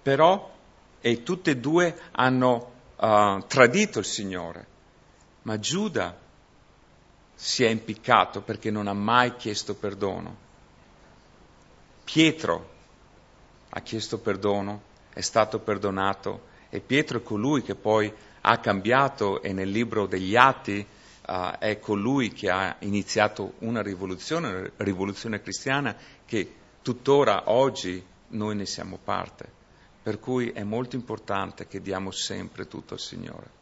però, 0.01 0.55
e 0.99 1.23
tutte 1.23 1.51
e 1.51 1.57
due 1.57 1.99
hanno 2.11 2.71
uh, 2.95 3.43
tradito 3.47 3.99
il 3.99 4.05
Signore, 4.05 4.65
ma 5.43 5.59
Giuda 5.59 6.17
si 7.36 7.63
è 7.63 7.69
impiccato 7.69 8.41
perché 8.41 8.71
non 8.71 8.88
ha 8.88 8.93
mai 8.93 9.36
chiesto 9.36 9.75
perdono. 9.75 10.45
Pietro 12.03 12.69
ha 13.69 13.82
chiesto 13.82 14.17
perdono, 14.17 14.82
è 15.13 15.21
stato 15.21 15.59
perdonato 15.59 16.47
e 16.69 16.80
Pietro 16.80 17.19
è 17.19 17.23
colui 17.23 17.61
che 17.61 17.75
poi 17.75 18.11
ha 18.47 18.59
cambiato 18.59 19.41
e 19.41 19.51
nel 19.51 19.69
libro 19.69 20.07
degli 20.07 20.37
Atti 20.37 20.85
uh, 21.27 21.57
è 21.59 21.79
colui 21.79 22.31
che 22.31 22.49
ha 22.49 22.77
iniziato 22.79 23.55
una 23.59 23.81
rivoluzione, 23.81 24.47
una 24.47 24.71
rivoluzione 24.77 25.41
cristiana 25.41 25.93
che 26.25 26.53
tuttora 26.81 27.51
oggi 27.51 28.01
noi 28.29 28.55
ne 28.55 28.65
siamo 28.65 28.97
parte. 29.03 29.55
Per 30.01 30.19
cui 30.19 30.51
è 30.51 30.63
molto 30.63 30.95
importante 30.95 31.67
che 31.67 31.81
diamo 31.81 32.11
sempre 32.11 32.67
tutto 32.67 32.93
al 32.93 33.01
Signore. 33.01 33.55